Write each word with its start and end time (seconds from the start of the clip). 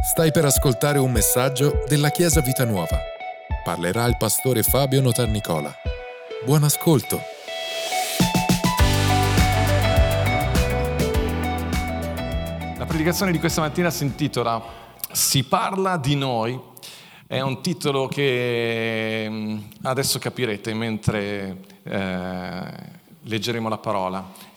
Stai 0.00 0.30
per 0.30 0.44
ascoltare 0.44 0.98
un 0.98 1.10
messaggio 1.10 1.82
della 1.88 2.10
Chiesa 2.10 2.40
Vita 2.40 2.64
Nuova. 2.64 3.00
Parlerà 3.64 4.04
il 4.04 4.16
pastore 4.16 4.62
Fabio 4.62 5.00
Notarnicola. 5.00 5.74
Buon 6.44 6.62
ascolto. 6.62 7.20
La 12.76 12.86
predicazione 12.86 13.32
di 13.32 13.40
questa 13.40 13.60
mattina 13.60 13.90
si 13.90 14.04
intitola 14.04 14.62
Si 15.10 15.42
parla 15.42 15.96
di 15.96 16.14
noi. 16.14 16.58
È 17.26 17.40
un 17.40 17.60
titolo 17.60 18.06
che 18.06 19.26
mm, 19.28 19.58
adesso 19.82 20.20
capirete 20.20 20.74
mentre 20.74 21.56
eh, 21.82 22.62
leggeremo 23.22 23.68
la 23.68 23.78
parola. 23.78 24.47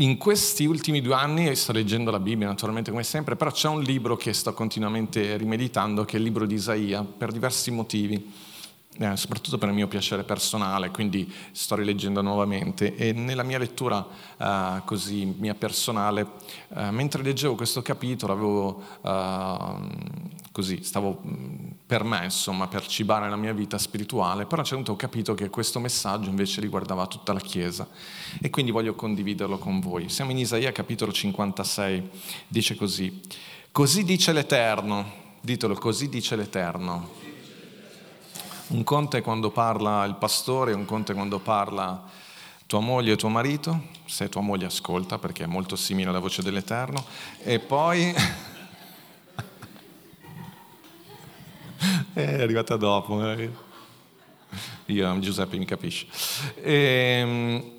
In 0.00 0.18
questi 0.18 0.66
ultimi 0.66 1.00
due 1.00 1.14
anni 1.14 1.56
sto 1.56 1.72
leggendo 1.72 2.10
la 2.10 2.20
Bibbia, 2.20 2.46
naturalmente 2.46 2.90
come 2.90 3.02
sempre, 3.02 3.34
però 3.34 3.50
c'è 3.50 3.68
un 3.68 3.80
libro 3.80 4.14
che 4.14 4.34
sto 4.34 4.52
continuamente 4.52 5.38
rimeditando, 5.38 6.04
che 6.04 6.16
è 6.16 6.18
il 6.18 6.24
libro 6.24 6.44
di 6.44 6.56
Isaia, 6.56 7.02
per 7.02 7.32
diversi 7.32 7.70
motivi, 7.70 8.30
eh, 8.98 9.16
soprattutto 9.16 9.56
per 9.56 9.70
il 9.70 9.74
mio 9.74 9.88
piacere 9.88 10.22
personale, 10.22 10.90
quindi 10.90 11.32
sto 11.52 11.76
rileggendo 11.76 12.20
nuovamente. 12.20 12.94
E 12.94 13.12
nella 13.12 13.42
mia 13.42 13.56
lettura 13.56 14.06
eh, 14.36 14.82
così 14.84 15.34
mia 15.38 15.54
personale, 15.54 16.26
eh, 16.76 16.90
mentre 16.90 17.22
leggevo 17.22 17.54
questo 17.54 17.80
capitolo, 17.80 18.34
avevo 18.34 18.82
eh, 19.00 20.35
così, 20.56 20.82
stavo 20.82 21.20
per 21.84 22.02
me, 22.02 22.24
insomma, 22.24 22.66
per 22.66 22.86
cibare 22.86 23.28
la 23.28 23.36
mia 23.36 23.52
vita 23.52 23.76
spirituale, 23.76 24.46
però 24.46 24.56
a 24.56 24.60
un 24.60 24.64
certo 24.64 24.76
punto 24.76 24.92
ho 24.92 24.96
capito 24.96 25.34
che 25.34 25.50
questo 25.50 25.80
messaggio 25.80 26.30
invece 26.30 26.62
riguardava 26.62 27.06
tutta 27.06 27.34
la 27.34 27.40
Chiesa 27.40 27.86
e 28.40 28.48
quindi 28.48 28.70
voglio 28.70 28.94
condividerlo 28.94 29.58
con 29.58 29.80
voi. 29.80 30.08
Siamo 30.08 30.30
in 30.30 30.38
Isaia 30.38 30.72
capitolo 30.72 31.12
56, 31.12 32.10
dice 32.48 32.74
così, 32.74 33.20
così 33.70 34.02
dice 34.02 34.32
l'Eterno, 34.32 35.12
ditelo, 35.42 35.74
così 35.74 36.08
dice 36.08 36.36
l'Eterno. 36.36 37.10
Un 38.68 38.82
conto 38.82 39.18
è 39.18 39.20
quando 39.20 39.50
parla 39.50 40.06
il 40.06 40.14
pastore, 40.14 40.72
un 40.72 40.86
conto 40.86 41.12
è 41.12 41.14
quando 41.14 41.38
parla 41.38 42.02
tua 42.64 42.80
moglie 42.80 43.12
e 43.12 43.16
tuo 43.16 43.28
marito, 43.28 43.88
se 44.06 44.30
tua 44.30 44.40
moglie 44.40 44.64
ascolta 44.64 45.18
perché 45.18 45.44
è 45.44 45.46
molto 45.46 45.76
simile 45.76 46.08
alla 46.08 46.18
voce 46.18 46.40
dell'Eterno, 46.40 47.04
e 47.42 47.58
poi... 47.58 48.14
è 52.24 52.40
arrivata 52.40 52.76
dopo. 52.76 53.20
Io, 54.86 55.18
Giuseppe, 55.18 55.58
mi 55.58 55.66
capisce. 55.66 56.06
E, 56.54 56.72
ehm, 56.72 57.70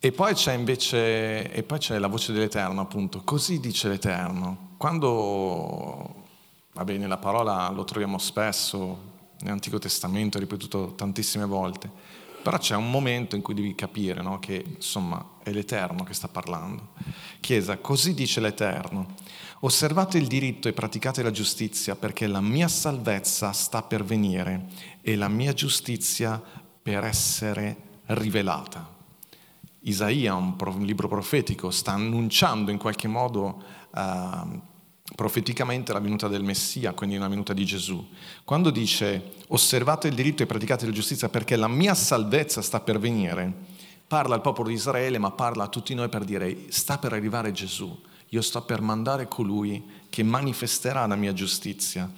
e, 0.00 0.10
poi 0.10 0.34
c'è 0.34 0.54
invece 0.54 1.52
e 1.52 1.62
poi 1.62 1.78
c'è 1.78 1.98
la 1.98 2.08
voce 2.08 2.32
dell'Eterno, 2.32 2.80
appunto. 2.80 3.20
Così 3.22 3.60
dice 3.60 3.88
l'Eterno. 3.88 4.70
Quando, 4.78 6.24
va 6.72 6.84
bene, 6.84 7.06
la 7.06 7.18
parola 7.18 7.70
lo 7.70 7.84
troviamo 7.84 8.18
spesso 8.18 9.10
nell'Antico 9.42 9.78
Testamento, 9.78 10.40
ripetuto 10.40 10.94
tantissime 10.96 11.44
volte, 11.44 11.88
però 12.42 12.58
c'è 12.58 12.74
un 12.74 12.90
momento 12.90 13.36
in 13.36 13.42
cui 13.42 13.54
devi 13.54 13.76
capire 13.76 14.22
no? 14.22 14.40
che, 14.40 14.64
insomma, 14.74 15.24
è 15.44 15.52
l'Eterno 15.52 16.02
che 16.02 16.14
sta 16.14 16.26
parlando. 16.26 16.94
Chiesa, 17.38 17.78
così 17.78 18.12
dice 18.12 18.40
l'Eterno. 18.40 19.14
Osservate 19.64 20.18
il 20.18 20.26
diritto 20.26 20.66
e 20.66 20.72
praticate 20.72 21.22
la 21.22 21.30
giustizia 21.30 21.94
perché 21.94 22.26
la 22.26 22.40
mia 22.40 22.66
salvezza 22.66 23.52
sta 23.52 23.80
per 23.82 24.02
venire 24.02 24.66
e 25.00 25.14
la 25.14 25.28
mia 25.28 25.52
giustizia 25.52 26.42
per 26.82 27.04
essere 27.04 27.76
rivelata. 28.06 28.92
Isaia, 29.82 30.34
un, 30.34 30.56
libro 30.80 31.06
profetico, 31.06 31.70
sta 31.70 31.92
annunciando 31.92 32.72
in 32.72 32.78
qualche 32.78 33.06
modo 33.06 33.62
uh, 33.94 34.60
profeticamente 35.14 35.92
la 35.92 36.00
venuta 36.00 36.26
del 36.26 36.42
Messia, 36.42 36.92
quindi 36.92 37.16
la 37.16 37.28
venuta 37.28 37.52
di 37.52 37.64
Gesù. 37.64 38.04
Quando 38.42 38.70
dice 38.70 39.34
osservate 39.46 40.08
il 40.08 40.14
diritto 40.16 40.42
e 40.42 40.46
praticate 40.46 40.86
la 40.86 40.92
giustizia 40.92 41.28
perché 41.28 41.54
la 41.54 41.68
mia 41.68 41.94
salvezza 41.94 42.62
sta 42.62 42.80
per 42.80 42.98
venire, 42.98 43.52
parla 44.08 44.34
al 44.34 44.40
popolo 44.40 44.70
di 44.70 44.74
Israele 44.74 45.18
ma 45.18 45.30
parla 45.30 45.62
a 45.62 45.68
tutti 45.68 45.94
noi 45.94 46.08
per 46.08 46.24
dire 46.24 46.64
sta 46.70 46.98
per 46.98 47.12
arrivare 47.12 47.52
Gesù 47.52 48.10
io 48.32 48.40
sto 48.40 48.62
per 48.62 48.80
mandare 48.80 49.28
colui 49.28 49.84
che 50.08 50.22
manifesterà 50.22 51.06
la 51.06 51.16
mia 51.16 51.34
giustizia. 51.34 52.10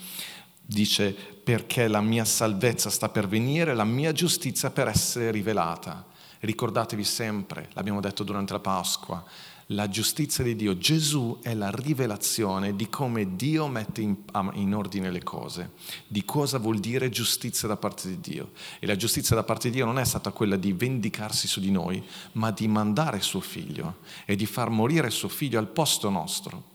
Dice 0.61 1.13
perché 1.13 1.89
la 1.89 2.01
mia 2.01 2.25
salvezza 2.25 2.89
sta 2.89 3.09
per 3.09 3.27
venire, 3.27 3.75
la 3.75 3.85
mia 3.85 4.13
giustizia 4.13 4.71
per 4.71 4.87
essere 4.87 5.33
rivelata. 5.33 6.07
Ricordatevi 6.39 7.03
sempre, 7.03 7.69
l'abbiamo 7.73 8.01
detto 8.01 8.23
durante 8.23 8.53
la 8.53 8.61
Pasqua, 8.61 9.25
la 9.69 9.89
giustizia 9.89 10.45
di 10.45 10.57
Dio. 10.57 10.77
Gesù 10.77 11.39
è 11.43 11.55
la 11.55 11.71
rivelazione 11.71 12.77
di 12.77 12.89
come 12.89 13.37
Dio 13.37 13.67
mette 13.69 14.03
in, 14.03 14.17
in, 14.55 14.75
ordine 14.75 15.11
le 15.11 15.23
cose, 15.23 15.73
di 16.07 16.25
cosa 16.25 16.59
vuol 16.59 16.79
dire 16.79 17.09
giustizia 17.09 17.69
da 17.69 17.77
parte 17.77 18.09
di 18.09 18.21
Dio. 18.21 18.53
E 18.79 18.87
la 18.87 18.97
giustizia 18.97 19.37
da 19.37 19.43
parte 19.43 19.69
di 19.69 19.77
Dio 19.77 19.85
non 19.85 19.99
è 19.99 20.05
stata 20.05 20.31
quella 20.31 20.57
di 20.57 20.73
vendicarsi 20.73 21.47
su 21.47 21.61
di 21.61 21.71
noi, 21.71 22.03
ma 22.33 22.51
di 22.51 22.69
mandare 22.69 23.21
suo 23.21 23.41
figlio 23.41 23.99
e 24.25 24.37
di 24.37 24.47
far 24.47 24.71
morire 24.71 25.11
suo 25.11 25.29
figlio 25.29 25.59
al 25.59 25.69
posto 25.69 26.11
nostro. 26.11 26.73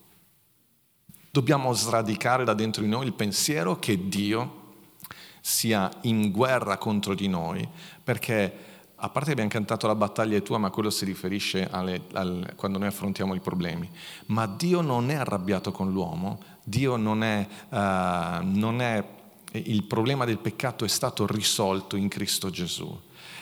Dobbiamo 1.32 1.74
sradicare 1.74 2.44
da 2.44 2.56
dentro 2.56 2.82
di 2.82 2.90
noi 2.90 3.06
il 3.06 3.14
pensiero 3.14 3.78
che 3.78 4.08
Dio 4.10 4.58
sia 5.42 5.90
in 6.02 6.32
guerra 6.32 6.78
contro 6.78 7.14
di 7.14 7.28
noi, 7.28 7.68
perché 8.04 8.69
a 9.02 9.10
parte 9.10 9.28
che 9.28 9.32
abbiamo 9.32 9.50
cantato 9.50 9.88
la 9.88 9.96
battaglia 9.96 10.38
è 10.38 10.42
tua, 10.42 10.58
ma 10.58 10.70
quello 10.70 10.90
si 10.90 11.06
riferisce 11.06 11.68
alle, 11.70 12.02
al, 12.14 12.54
quando 12.56 12.78
noi 12.78 12.88
affrontiamo 12.88 13.34
i 13.34 13.40
problemi. 13.40 13.90
Ma 14.28 14.46
Dio 14.46 14.82
non 14.82 15.10
è 15.10 15.16
arrabbiato 15.16 15.72
con 15.72 15.92
l'uomo, 15.92 16.40
Dio 16.64 16.98
non 16.98 17.24
è, 17.24 17.48
uh, 17.70 17.78
non 17.78 18.82
è, 18.82 19.04
il 19.54 19.84
problema 19.86 20.26
del 20.26 20.40
peccato 20.40 20.86
è 20.86 20.88
stato 20.90 21.26
risolto 21.26 21.96
in 21.96 22.08
Cristo 22.08 22.50
Gesù 22.50 23.00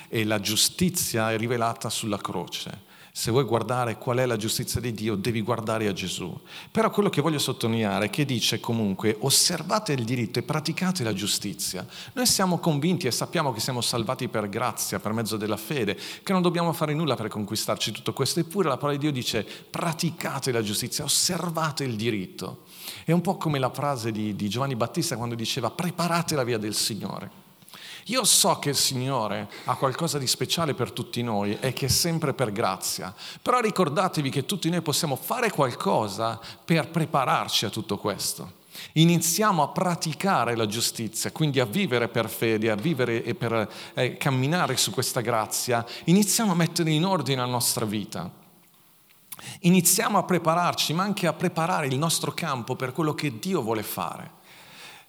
e 0.07 0.23
la 0.23 0.40
giustizia 0.40 1.31
è 1.31 1.38
rivelata 1.38 1.90
sulla 1.90 2.17
croce. 2.17 2.85
Se 3.17 3.31
vuoi 3.31 3.45
guardare 3.45 3.97
qual 3.97 4.17
è 4.17 4.28
la 4.28 4.38
giustizia 4.38 4.79
di 4.79 4.94
Dio, 4.94 5.16
devi 5.16 5.41
guardare 5.41 5.88
a 5.88 5.91
Gesù. 5.91 6.39
Però 6.69 6.91
quello 6.91 7.09
che 7.09 7.19
voglio 7.19 7.39
sottolineare 7.39 8.05
è 8.05 8.09
che 8.11 8.25
dice 8.25 8.59
comunque 8.59 9.17
osservate 9.22 9.91
il 9.94 10.05
diritto 10.05 10.38
e 10.38 10.44
praticate 10.44 11.03
la 11.03 11.13
giustizia. 11.13 11.83
Noi 12.13 12.28
siamo 12.28 12.59
convinti 12.59 13.07
e 13.07 13.11
sappiamo 13.11 13.51
che 13.51 13.59
siamo 13.59 13.81
salvati 13.81 14.28
per 14.28 14.47
grazia, 14.50 15.00
per 15.00 15.13
mezzo 15.13 15.35
della 15.35 15.57
fede, 15.57 15.97
che 16.22 16.31
non 16.31 16.44
dobbiamo 16.44 16.73
fare 16.73 16.94
nulla 16.94 17.16
per 17.16 17.29
conquistarci 17.29 17.91
tutto 17.91 18.13
questo. 18.13 18.39
Eppure 18.39 18.69
la 18.69 18.78
parola 18.78 18.95
di 18.95 19.00
Dio 19.00 19.11
dice 19.11 19.44
praticate 19.67 20.51
la 20.51 20.61
giustizia, 20.61 21.03
osservate 21.03 21.84
il 21.85 21.95
diritto. 21.95 22.66
È 23.03 23.13
un 23.13 23.22
po' 23.22 23.35
come 23.38 23.57
la 23.57 23.72
frase 23.72 24.11
di, 24.11 24.35
di 24.35 24.47
Giovanni 24.47 24.75
Battista 24.75 25.17
quando 25.17 25.34
diceva 25.34 25.72
preparate 25.72 26.35
la 26.35 26.44
via 26.44 26.59
del 26.59 26.75
Signore. 26.75 27.47
Io 28.09 28.23
so 28.23 28.57
che 28.59 28.69
il 28.69 28.75
Signore 28.75 29.50
ha 29.66 29.75
qualcosa 29.75 30.18
di 30.18 30.28
speciale 30.28 30.73
per 30.73 30.91
tutti 30.91 31.22
noi 31.22 31.57
e 31.59 31.73
che 31.73 31.88
è 31.88 31.90
sempre 31.90 32.34
per 32.34 32.53
grazia, 32.53 33.13
però 33.41 33.59
ricordatevi 33.59 34.29
che 34.29 34.45
tutti 34.45 34.69
noi 34.69 34.81
possiamo 34.81 35.18
fare 35.18 35.51
qualcosa 35.51 36.40
per 36.63 36.90
prepararci 36.90 37.66
a 37.66 37.69
tutto 37.69 37.97
questo. 37.97 38.56
Iniziamo 38.94 39.62
a 39.62 39.67
praticare 39.69 40.56
la 40.56 40.67
giustizia, 40.67 41.31
quindi 41.31 41.59
a 41.59 41.66
vivere 41.66 42.07
per 42.07 42.29
fede, 42.29 42.69
a 42.69 42.75
vivere 42.75 43.23
e 43.23 43.35
per 43.35 43.69
eh, 43.94 44.16
camminare 44.16 44.78
su 44.78 44.91
questa 44.91 45.19
grazia. 45.19 45.85
Iniziamo 46.06 46.53
a 46.53 46.56
mettere 46.56 46.91
in 46.91 47.03
ordine 47.03 47.41
la 47.41 47.47
nostra 47.47 47.85
vita. 47.85 48.31
Iniziamo 49.62 50.17
a 50.17 50.23
prepararci, 50.23 50.94
ma 50.94 51.03
anche 51.03 51.28
a 51.28 51.34
preparare 51.34 51.88
il 51.88 51.97
nostro 51.97 52.31
campo 52.31 52.75
per 52.75 52.94
quello 52.94 53.13
che 53.13 53.38
Dio 53.38 53.62
vuole 53.62 53.84
fare. 53.84 54.35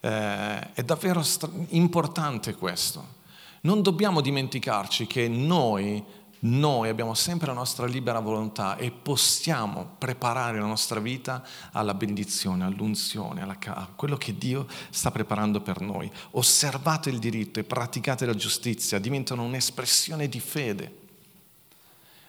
Eh, 0.00 0.72
è 0.72 0.82
davvero 0.84 1.24
importante 1.68 2.54
questo. 2.54 3.16
Non 3.62 3.82
dobbiamo 3.82 4.20
dimenticarci 4.20 5.06
che 5.06 5.26
noi, 5.28 6.02
noi 6.40 6.88
abbiamo 6.88 7.14
sempre 7.14 7.48
la 7.48 7.52
nostra 7.52 7.86
libera 7.86 8.20
volontà 8.20 8.76
e 8.76 8.92
possiamo 8.92 9.96
preparare 9.98 10.60
la 10.60 10.66
nostra 10.66 11.00
vita 11.00 11.44
alla 11.72 11.94
benedizione, 11.94 12.64
all'unzione, 12.64 13.42
alla, 13.42 13.56
a 13.60 13.88
quello 13.96 14.16
che 14.16 14.38
Dio 14.38 14.68
sta 14.90 15.10
preparando 15.10 15.60
per 15.60 15.80
noi. 15.80 16.10
Osservate 16.32 17.10
il 17.10 17.18
diritto 17.18 17.58
e 17.58 17.64
praticate 17.64 18.26
la 18.26 18.34
giustizia, 18.34 19.00
diventano 19.00 19.42
un'espressione 19.42 20.28
di 20.28 20.38
fede, 20.38 20.96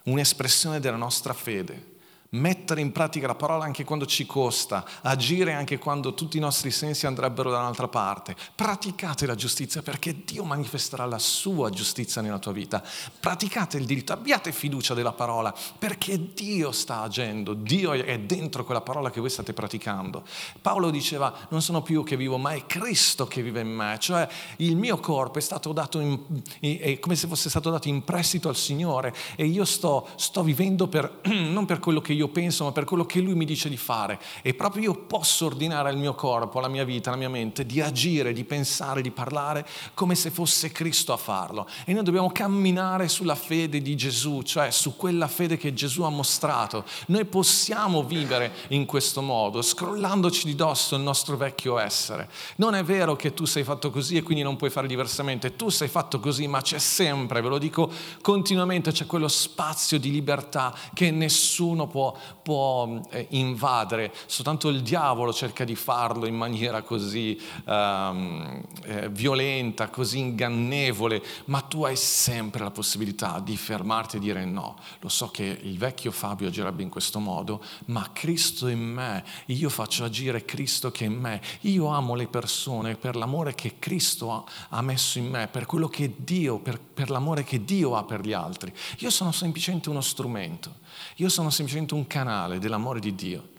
un'espressione 0.04 0.80
della 0.80 0.98
nostra 0.98 1.34
fede 1.34 1.89
mettere 2.32 2.82
in 2.82 2.92
pratica 2.92 3.28
la 3.28 3.36
parola 3.36 3.66
anche 3.66 3.84
quando 3.84 4.06
ci 4.06 4.26
costa, 4.26 4.86
agire 5.02 5.54
anche 5.54 5.78
quando 5.78 6.14
tutti 6.14 6.38
i 6.38 6.40
nostri 6.40 6.72
sensi 6.72 7.06
andrebbero 7.06 7.52
da 7.52 7.60
un'altra 7.60 7.88
parte. 7.88 8.36
Praticate 8.56 9.26
la 9.26 9.36
giustizia 9.36 9.82
perché 9.82 10.24
Dio 10.26 10.44
manifesterà 10.44 11.06
la 11.06 11.20
sua 11.20 11.70
giustizia 11.70 12.22
nella 12.22 12.40
tua 12.40 12.52
vita. 12.52 12.84
Praticate 13.20 13.78
il 13.78 13.86
diritto, 13.86 14.14
abbiate 14.14 14.52
fiducia 14.52 14.94
della 14.94 15.14
parola 15.14 15.54
perché 15.78 16.34
Dio 16.34 16.72
sta 16.72 17.02
agendo, 17.02 17.54
Dio 17.54 17.94
è 17.94 18.20
dentro 18.20 18.64
quella 18.64 18.82
parola 18.82 19.10
che 19.10 19.20
voi 19.20 19.30
state 19.30 19.54
praticando. 19.54 20.24
Paolo 20.62 20.90
diceva 20.90 21.34
non 21.50 21.62
sono 21.62 21.82
più 21.82 21.96
io 21.96 22.04
che 22.04 22.18
vivo, 22.18 22.38
ma 22.38 22.52
è 22.52 22.66
Cristo 22.66 23.28
che 23.28 23.42
vive 23.42 23.62
in 23.62 23.70
me, 23.70 23.98
cioè 24.00 24.28
il 24.58 24.76
mio 24.76 25.00
corpo 25.00 25.38
è 25.38 25.42
stato 25.42 25.74
dato 25.74 26.00
in, 26.00 26.20
è 26.60 27.00
come 27.00 27.16
se 27.16 27.28
fosse 27.28 27.50
stato 27.50 27.70
dato 27.70 27.88
in 27.88 28.04
prestito 28.04 28.50
al 28.50 28.56
Signore 28.56 29.14
e 29.36 29.46
io 29.46 29.66
sto, 29.66 30.08
sto 30.16 30.44
vivendo 30.44 30.88
per, 30.88 31.22
non 31.26 31.66
per 31.66 31.80
quello 31.80 32.02
che 32.02 32.14
io 32.14 32.19
io 32.20 32.28
penso, 32.28 32.66
ma 32.66 32.72
per 32.72 32.84
quello 32.84 33.06
che 33.06 33.20
Lui 33.20 33.34
mi 33.34 33.46
dice 33.46 33.70
di 33.70 33.78
fare. 33.78 34.20
E 34.42 34.54
proprio 34.54 34.84
io 34.84 34.96
posso 34.96 35.46
ordinare 35.46 35.90
al 35.90 35.98
mio 35.98 36.14
corpo, 36.14 36.60
alla 36.60 36.68
mia 36.68 36.84
vita, 36.84 37.10
alla 37.10 37.18
mia 37.18 37.30
mente, 37.30 37.66
di 37.66 37.82
agire, 37.82 38.34
di 38.34 38.44
pensare, 38.44 39.02
di 39.02 39.12
parlare 39.12 39.66
come 39.94 40.16
se 40.16 40.30
fosse 40.30 40.72
Cristo 40.72 41.14
a 41.14 41.18
farlo. 41.18 41.68
E 41.86 41.94
noi 41.94 42.04
dobbiamo 42.04 42.32
camminare 42.32 43.08
sulla 43.08 43.36
fede 43.36 43.82
di 43.82 43.96
Gesù, 43.96 44.42
cioè 44.42 44.72
su 44.72 44.96
quella 44.96 45.28
fede 45.28 45.58
che 45.58 45.74
Gesù 45.74 46.04
ha 46.04 46.10
mostrato. 46.10 46.84
Noi 47.08 47.26
possiamo 47.26 48.04
vivere 48.04 48.54
in 48.70 48.86
questo 48.86 49.22
modo, 49.22 49.62
scrollandoci 49.62 50.46
di 50.46 50.56
dosso 50.56 50.96
il 50.96 51.02
nostro 51.02 51.38
vecchio 51.38 51.78
essere. 51.78 52.30
Non 52.58 52.76
è 52.76 52.84
vero 52.84 53.16
che 53.16 53.34
tu 53.34 53.46
sei 53.46 53.64
fatto 53.64 53.90
così 53.90 54.18
e 54.18 54.24
quindi 54.24 54.44
non 54.44 54.58
puoi 54.58 54.70
fare 54.70 54.88
diversamente. 54.88 55.56
Tu 55.56 55.70
sei 55.70 55.88
fatto 55.88 56.20
così, 56.20 56.48
ma 56.48 56.62
c'è 56.62 56.80
sempre, 56.80 57.42
ve 57.42 57.50
lo 57.50 57.58
dico 57.58 57.90
continuamente, 58.22 58.92
c'è 58.92 59.06
quello 59.06 59.28
spazio 59.28 60.00
di 60.00 60.12
libertà 60.12 60.76
che 60.94 61.12
nessuno 61.12 61.88
può, 61.88 62.09
può 62.42 63.02
eh, 63.12 63.28
invadere. 63.32 64.14
Soltanto 64.26 64.70
il 64.70 64.82
diavolo 64.82 65.34
cerca 65.34 65.64
di 65.64 65.76
farlo 65.76 66.26
in 66.26 66.36
maniera 66.36 66.82
così 66.82 67.40
um, 67.66 68.62
eh, 68.84 69.10
violenta, 69.10 69.90
così 69.90 70.20
ingannevole, 70.20 71.24
ma 71.46 71.62
tu 71.62 71.84
hai 71.84 71.96
sempre 71.96 72.64
la 72.64 72.72
possibilità 72.72 73.40
di 73.40 73.58
fermarti 73.58 74.18
e 74.18 74.20
dire 74.20 74.46
no. 74.46 74.78
Lo 75.00 75.10
so 75.10 75.30
che 75.30 75.60
il 75.62 75.78
vecchio 75.78 76.12
Fabio 76.12 76.48
agirebbe 76.48 76.84
in 76.84 76.90
questo 76.90 77.20
modo, 77.20 77.64
ma 77.86 78.10
Cristo 78.14 78.68
in 78.68 78.80
me, 78.80 79.24
io 79.48 79.70
faccio 79.70 80.04
agire 80.04 80.46
Cristo 80.46 80.92
che 80.92 81.06
è 81.06 81.08
in 81.08 81.18
me. 81.18 81.42
Io 81.62 81.88
amo 81.88 82.16
le 82.16 82.28
persone 82.28 82.96
per 82.96 83.16
l'amore 83.16 83.56
che 83.56 83.76
Cristo 83.80 84.32
ha, 84.32 84.44
ha 84.70 84.82
messo 84.82 85.18
in 85.20 85.30
me, 85.30 85.48
per 85.48 85.66
quello 85.66 85.88
che 85.88 86.16
Dio, 86.18 86.60
per, 86.60 86.80
per 86.80 87.10
l'amore 87.10 87.44
che 87.44 87.64
Dio 87.64 87.96
ha 87.96 88.04
per 88.04 88.22
gli 88.22 88.34
altri. 88.34 88.74
Io 89.00 89.10
sono 89.10 89.32
semplicemente 89.32 89.90
uno 89.90 90.02
strumento, 90.02 90.76
io 91.20 91.28
sono 91.28 91.50
semplicemente 91.50 91.94
un 91.94 92.08
canale 92.08 92.60
dell'amore 92.60 93.02
di 93.02 93.14
Dio. 93.14 93.50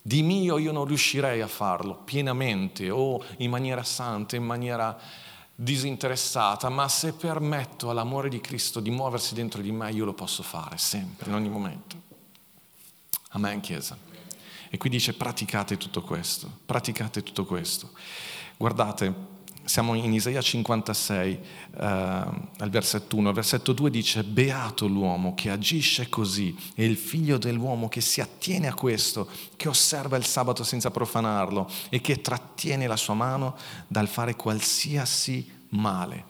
Di 0.00 0.22
mio 0.22 0.58
io 0.58 0.70
non 0.70 0.84
riuscirei 0.84 1.40
a 1.40 1.48
farlo 1.48 1.96
pienamente 1.96 2.90
o 2.90 3.22
in 3.38 3.50
maniera 3.50 3.82
santa, 3.82 4.36
in 4.36 4.44
maniera 4.44 4.96
disinteressata, 5.54 6.68
ma 6.68 6.88
se 6.88 7.12
permetto 7.12 7.90
all'amore 7.90 8.28
di 8.28 8.40
Cristo 8.40 8.78
di 8.78 8.90
muoversi 8.90 9.34
dentro 9.34 9.60
di 9.62 9.72
me, 9.72 9.90
io 9.90 10.04
lo 10.04 10.14
posso 10.14 10.42
fare 10.42 10.78
sempre, 10.78 11.28
in 11.28 11.34
ogni 11.34 11.48
momento. 11.48 12.00
Amen, 13.30 13.60
Chiesa. 13.60 13.96
E 14.70 14.76
qui 14.78 14.88
dice 14.88 15.12
praticate 15.14 15.76
tutto 15.76 16.02
questo, 16.02 16.50
praticate 16.64 17.22
tutto 17.22 17.44
questo. 17.44 17.90
Guardate, 18.56 19.31
siamo 19.64 19.94
in 19.94 20.12
Isaia 20.12 20.40
56, 20.40 21.32
eh, 21.32 21.84
al 21.84 22.70
versetto 22.70 23.16
1. 23.16 23.28
Il 23.28 23.34
versetto 23.34 23.72
2 23.72 23.90
dice, 23.90 24.24
Beato 24.24 24.86
l'uomo 24.86 25.34
che 25.34 25.50
agisce 25.50 26.08
così 26.08 26.56
e 26.74 26.84
il 26.84 26.96
figlio 26.96 27.38
dell'uomo 27.38 27.88
che 27.88 28.00
si 28.00 28.20
attiene 28.20 28.68
a 28.68 28.74
questo, 28.74 29.28
che 29.56 29.68
osserva 29.68 30.16
il 30.16 30.24
sabato 30.24 30.64
senza 30.64 30.90
profanarlo 30.90 31.70
e 31.88 32.00
che 32.00 32.20
trattiene 32.20 32.86
la 32.86 32.96
sua 32.96 33.14
mano 33.14 33.56
dal 33.86 34.08
fare 34.08 34.36
qualsiasi 34.36 35.48
male. 35.70 36.24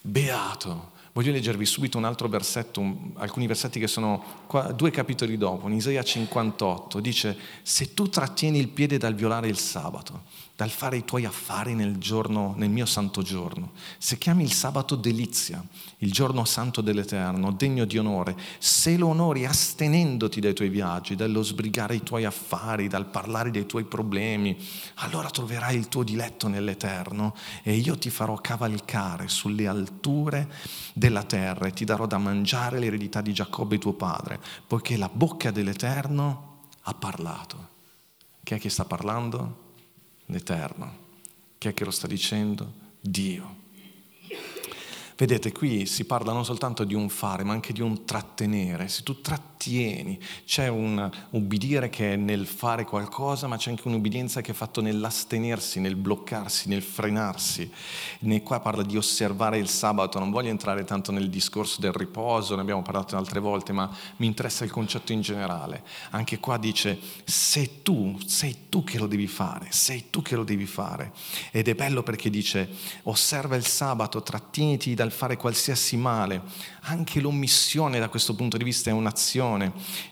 Beato. 0.00 0.90
Voglio 1.14 1.30
leggervi 1.32 1.66
subito 1.66 1.98
un 1.98 2.04
altro 2.04 2.26
versetto, 2.26 2.80
un, 2.80 3.10
alcuni 3.16 3.46
versetti 3.46 3.78
che 3.78 3.86
sono 3.86 4.24
qua, 4.46 4.72
due 4.72 4.90
capitoli 4.90 5.36
dopo, 5.36 5.68
in 5.68 5.74
Isaia 5.74 6.02
58, 6.02 7.00
dice, 7.00 7.36
se 7.60 7.92
tu 7.92 8.08
trattieni 8.08 8.58
il 8.58 8.68
piede 8.68 8.96
dal 8.96 9.14
violare 9.14 9.46
il 9.48 9.58
sabato, 9.58 10.22
dal 10.54 10.70
fare 10.70 10.98
i 10.98 11.04
tuoi 11.04 11.24
affari 11.24 11.74
nel, 11.74 11.96
giorno, 11.96 12.54
nel 12.56 12.68
mio 12.68 12.84
santo 12.84 13.22
giorno. 13.22 13.72
Se 13.98 14.18
chiami 14.18 14.44
il 14.44 14.52
sabato 14.52 14.96
delizia, 14.96 15.64
il 15.98 16.12
giorno 16.12 16.44
santo 16.44 16.80
dell'Eterno, 16.80 17.52
degno 17.52 17.84
di 17.84 17.96
onore, 17.98 18.36
se 18.58 18.96
lo 18.96 19.08
onori 19.08 19.46
astenendoti 19.46 20.40
dai 20.40 20.54
tuoi 20.54 20.68
viaggi, 20.68 21.16
dallo 21.16 21.42
sbrigare 21.42 21.94
i 21.94 22.02
tuoi 22.02 22.24
affari, 22.24 22.86
dal 22.86 23.06
parlare 23.06 23.50
dei 23.50 23.66
tuoi 23.66 23.84
problemi, 23.84 24.56
allora 24.96 25.30
troverai 25.30 25.76
il 25.76 25.88
tuo 25.88 26.02
diletto 26.02 26.48
nell'Eterno 26.48 27.34
e 27.62 27.74
io 27.74 27.96
ti 27.96 28.10
farò 28.10 28.36
cavalcare 28.36 29.28
sulle 29.28 29.66
alture 29.66 30.52
della 30.92 31.22
terra 31.22 31.66
e 31.66 31.72
ti 31.72 31.84
darò 31.84 32.06
da 32.06 32.18
mangiare 32.18 32.78
l'eredità 32.78 33.22
di 33.22 33.32
Giacobbe 33.32 33.78
tuo 33.78 33.94
padre, 33.94 34.38
poiché 34.66 34.96
la 34.96 35.10
bocca 35.10 35.50
dell'Eterno 35.50 36.50
ha 36.82 36.94
parlato. 36.94 37.70
Chi 38.42 38.54
è 38.54 38.58
che 38.58 38.68
sta 38.68 38.84
parlando? 38.84 39.61
l'Eterno. 40.26 40.98
Chi 41.58 41.68
è 41.68 41.74
che 41.74 41.84
lo 41.84 41.90
sta 41.90 42.06
dicendo? 42.06 42.72
Dio. 43.00 43.60
Vedete, 45.16 45.52
qui 45.52 45.86
si 45.86 46.04
parla 46.04 46.32
non 46.32 46.44
soltanto 46.44 46.84
di 46.84 46.94
un 46.94 47.08
fare, 47.08 47.44
ma 47.44 47.52
anche 47.52 47.72
di 47.72 47.80
un 47.80 48.04
trattenere. 48.04 48.88
Se 48.88 49.02
tu 49.02 49.20
trattieni, 49.20 49.52
c'è 50.44 50.68
un 50.68 51.10
ubbidire 51.30 51.88
che 51.88 52.14
è 52.14 52.16
nel 52.16 52.46
fare 52.46 52.84
qualcosa, 52.84 53.46
ma 53.46 53.56
c'è 53.56 53.70
anche 53.70 53.86
un'ubbidienza 53.86 54.40
che 54.40 54.50
è 54.50 54.54
fatta 54.54 54.80
nell'astenersi, 54.80 55.78
nel 55.78 55.96
bloccarsi, 55.96 56.68
nel 56.68 56.82
frenarsi. 56.82 57.70
Ne 58.20 58.42
qua 58.42 58.60
parla 58.60 58.82
di 58.82 58.96
osservare 58.96 59.58
il 59.58 59.68
sabato. 59.68 60.18
Non 60.18 60.30
voglio 60.30 60.50
entrare 60.50 60.84
tanto 60.84 61.12
nel 61.12 61.30
discorso 61.30 61.80
del 61.80 61.92
riposo, 61.92 62.54
ne 62.54 62.62
abbiamo 62.62 62.82
parlato 62.82 63.16
altre 63.16 63.40
volte, 63.40 63.72
ma 63.72 63.90
mi 64.16 64.26
interessa 64.26 64.64
il 64.64 64.70
concetto 64.70 65.12
in 65.12 65.20
generale. 65.20 65.84
Anche 66.10 66.38
qua 66.38 66.56
dice, 66.56 66.98
sei 67.24 67.82
tu, 67.82 68.18
sei 68.26 68.68
tu 68.68 68.82
che 68.84 68.98
lo 68.98 69.06
devi 69.06 69.26
fare, 69.26 69.66
sei 69.70 70.10
tu 70.10 70.22
che 70.22 70.34
lo 70.34 70.44
devi 70.44 70.66
fare. 70.66 71.12
Ed 71.50 71.68
è 71.68 71.74
bello 71.74 72.02
perché 72.02 72.30
dice, 72.30 72.68
osserva 73.04 73.56
il 73.56 73.66
sabato, 73.66 74.22
trattieniti 74.22 74.94
dal 74.94 75.12
fare 75.12 75.36
qualsiasi 75.36 75.96
male. 75.96 76.42
Anche 76.82 77.20
l'omissione 77.20 77.98
da 77.98 78.08
questo 78.08 78.34
punto 78.34 78.56
di 78.56 78.64
vista 78.64 78.90
è 78.90 78.92
un'azione. 78.92 79.50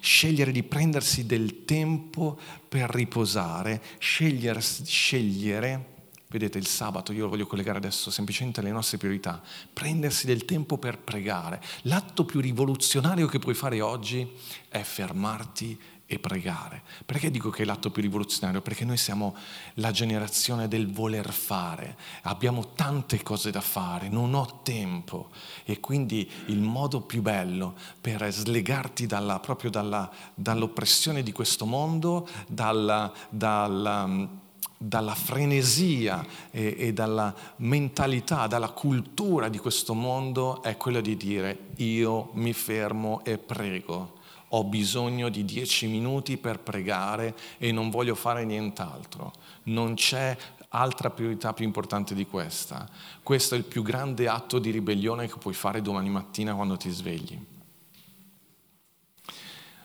Scegliere 0.01 0.53
di 0.53 0.63
prendersi 0.63 1.27
del 1.27 1.65
tempo 1.65 2.39
per 2.69 2.91
riposare, 2.91 3.83
scegliere, 3.99 4.61
scegliere 4.61 5.99
Vedete, 6.31 6.59
il 6.59 6.67
sabato 6.69 7.13
io 7.13 7.25
lo 7.25 7.31
voglio 7.31 7.47
collegare 7.49 7.79
adesso 7.79 8.09
semplicemente 8.09 8.61
alle 8.61 8.71
nostre 8.71 8.99
priorità. 8.99 9.43
Prendersi 9.73 10.27
del 10.27 10.45
tempo 10.45 10.79
per 10.79 10.97
pregare. 10.97 11.61
L'atto 11.83 12.25
più 12.25 12.39
rivoluzionario 12.39 13.27
che 13.27 13.41
puoi 13.41 13.55
fare 13.55 13.81
oggi 13.81 14.31
è 14.69 14.81
fermarti 14.81 15.77
e 16.11 16.19
pregare. 16.19 16.83
Perché 17.07 17.31
dico 17.31 17.51
che 17.51 17.63
è 17.63 17.65
l'atto 17.65 17.93
più 17.93 18.03
rivoluzionario? 18.03 18.61
Perché 18.63 18.85
noi 18.85 18.97
siamo 18.97 19.37
la 19.75 19.93
generazione 19.93 20.67
del 20.67 20.91
voler 20.91 21.33
fare, 21.33 21.97
abbiamo 22.23 22.73
tante 22.75 23.23
cose 23.23 23.53
da 23.53 23.61
fare, 23.61 24.09
non 24.09 24.35
ho 24.35 24.59
tempo 24.65 25.31
e 25.65 25.79
quindi 25.79 26.29
il 26.47 26.63
modo 26.63 27.03
più 27.03 27.23
bello 27.23 27.77
per 28.01 28.27
slegarti 28.33 29.07
dalla, 29.07 29.39
proprio 29.39 29.71
dalla, 29.71 30.11
dall'oppressione 30.35 31.23
di 31.23 31.31
questo 31.31 31.65
mondo, 31.65 32.29
dalla, 32.49 33.13
dalla 33.29 34.39
dalla 34.83 35.15
frenesia 35.15 36.25
e, 36.51 36.75
e, 36.79 36.93
dalla 36.95 37.35
mentalità, 37.57 38.47
dalla 38.47 38.71
cultura 38.71 39.51
di 39.51 39.59
questo 39.59 39.93
mondo 39.93 40.63
è 40.63 40.79
quello 40.79 41.03
di 41.03 41.19
dire 41.19 41.67
io 41.77 42.31
mi 42.33 42.55
fermo 42.55 43.23
e 43.23 43.37
prego 43.37 44.20
ho 44.53 44.65
bisogno 44.65 45.29
di 45.29 45.45
dieci 45.45 45.87
minuti 45.87 46.37
per 46.37 46.61
pregare 46.61 47.37
e 47.59 47.73
non 47.73 47.91
voglio 47.91 48.15
fare 48.15 48.45
nient'altro. 48.45 49.33
Non 49.65 49.95
c'è 49.95 50.37
altra 50.71 51.11
priorità 51.11 51.53
più 51.53 51.65
importante 51.65 52.15
di 52.15 52.27
questa. 52.27 52.89
Questo 53.23 53.55
è 53.55 53.59
il 53.59 53.65
più 53.65 53.83
grande 53.83 54.29
atto 54.29 54.59
di 54.59 54.71
ribellione 54.71 55.29
che 55.29 55.39
puoi 55.39 55.55
fare 55.55 55.83
domani 55.83 56.09
mattina 56.09 56.55
quando 56.55 56.77
ti 56.77 56.91
svegli. 56.91 57.39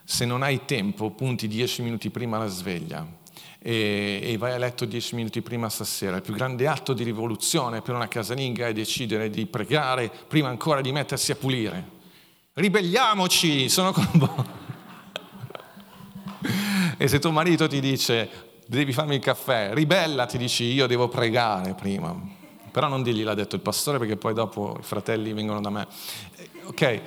Se 0.04 0.26
non 0.26 0.44
hai 0.44 0.66
tempo, 0.66 1.12
punti 1.12 1.48
dieci 1.48 1.82
minuti 1.82 2.10
prima 2.10 2.38
la 2.38 2.48
sveglia 2.48 3.24
e, 3.60 4.36
vai 4.38 4.54
a 4.54 4.60
letto 4.60 4.86
dieci 4.86 5.16
minuti 5.16 5.42
prima 5.42 5.70
stasera. 5.70 6.18
Il 6.18 6.22
più 6.22 6.36
grande 6.36 6.68
atto 6.68 6.94
di 6.94 7.04
rivoluzione 7.04 7.82
per 7.82 7.96
una 7.96 8.08
casalinga 8.08 8.68
è 8.68 8.74
decidere 8.74 9.32
di 9.32 9.48
pregare 9.48 10.12
prima 10.28 10.50
ancora 10.50 10.82
di 10.82 10.92
mettersi 10.92 11.32
a 11.32 11.36
pulire. 11.36 11.95
Ribelliamoci, 12.58 13.68
sono 13.68 13.92
con 13.92 14.08
voi. 14.14 14.46
e 16.96 17.06
se 17.06 17.20
tuo 17.20 17.32
marito 17.32 17.68
ti 17.68 17.82
dice 17.82 18.30
devi 18.66 18.94
farmi 18.94 19.16
il 19.16 19.22
caffè, 19.22 19.72
ribella, 19.74 20.26
ti 20.26 20.38
dici 20.38 20.64
io 20.64 20.88
devo 20.88 21.10
pregare 21.10 21.74
prima. 21.74 22.18
Però 22.72 22.88
non 22.88 23.04
digli 23.04 23.24
l'ha 23.24 23.34
detto 23.34 23.56
il 23.56 23.62
pastore 23.62 23.98
perché 23.98 24.16
poi 24.16 24.34
dopo 24.34 24.78
i 24.80 24.84
fratelli 24.84 25.34
vengono 25.34 25.60
da 25.60 25.70
me. 25.70 25.86
Ok, 26.68 27.02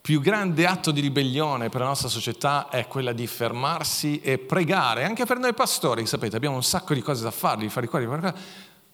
più 0.00 0.20
grande 0.20 0.66
atto 0.66 0.90
di 0.90 1.00
ribellione 1.00 1.68
per 1.68 1.82
la 1.82 1.86
nostra 1.86 2.08
società 2.08 2.68
è 2.68 2.88
quella 2.88 3.12
di 3.12 3.28
fermarsi 3.28 4.20
e 4.22 4.38
pregare, 4.38 5.04
anche 5.04 5.24
per 5.24 5.38
noi 5.38 5.54
pastori, 5.54 6.04
sapete, 6.04 6.34
abbiamo 6.34 6.56
un 6.56 6.64
sacco 6.64 6.94
di 6.94 7.00
cose 7.00 7.22
da 7.22 7.30
fare, 7.30 7.60
di 7.60 7.68
fare 7.68 7.86
qua, 7.86 8.00
di. 8.00 8.06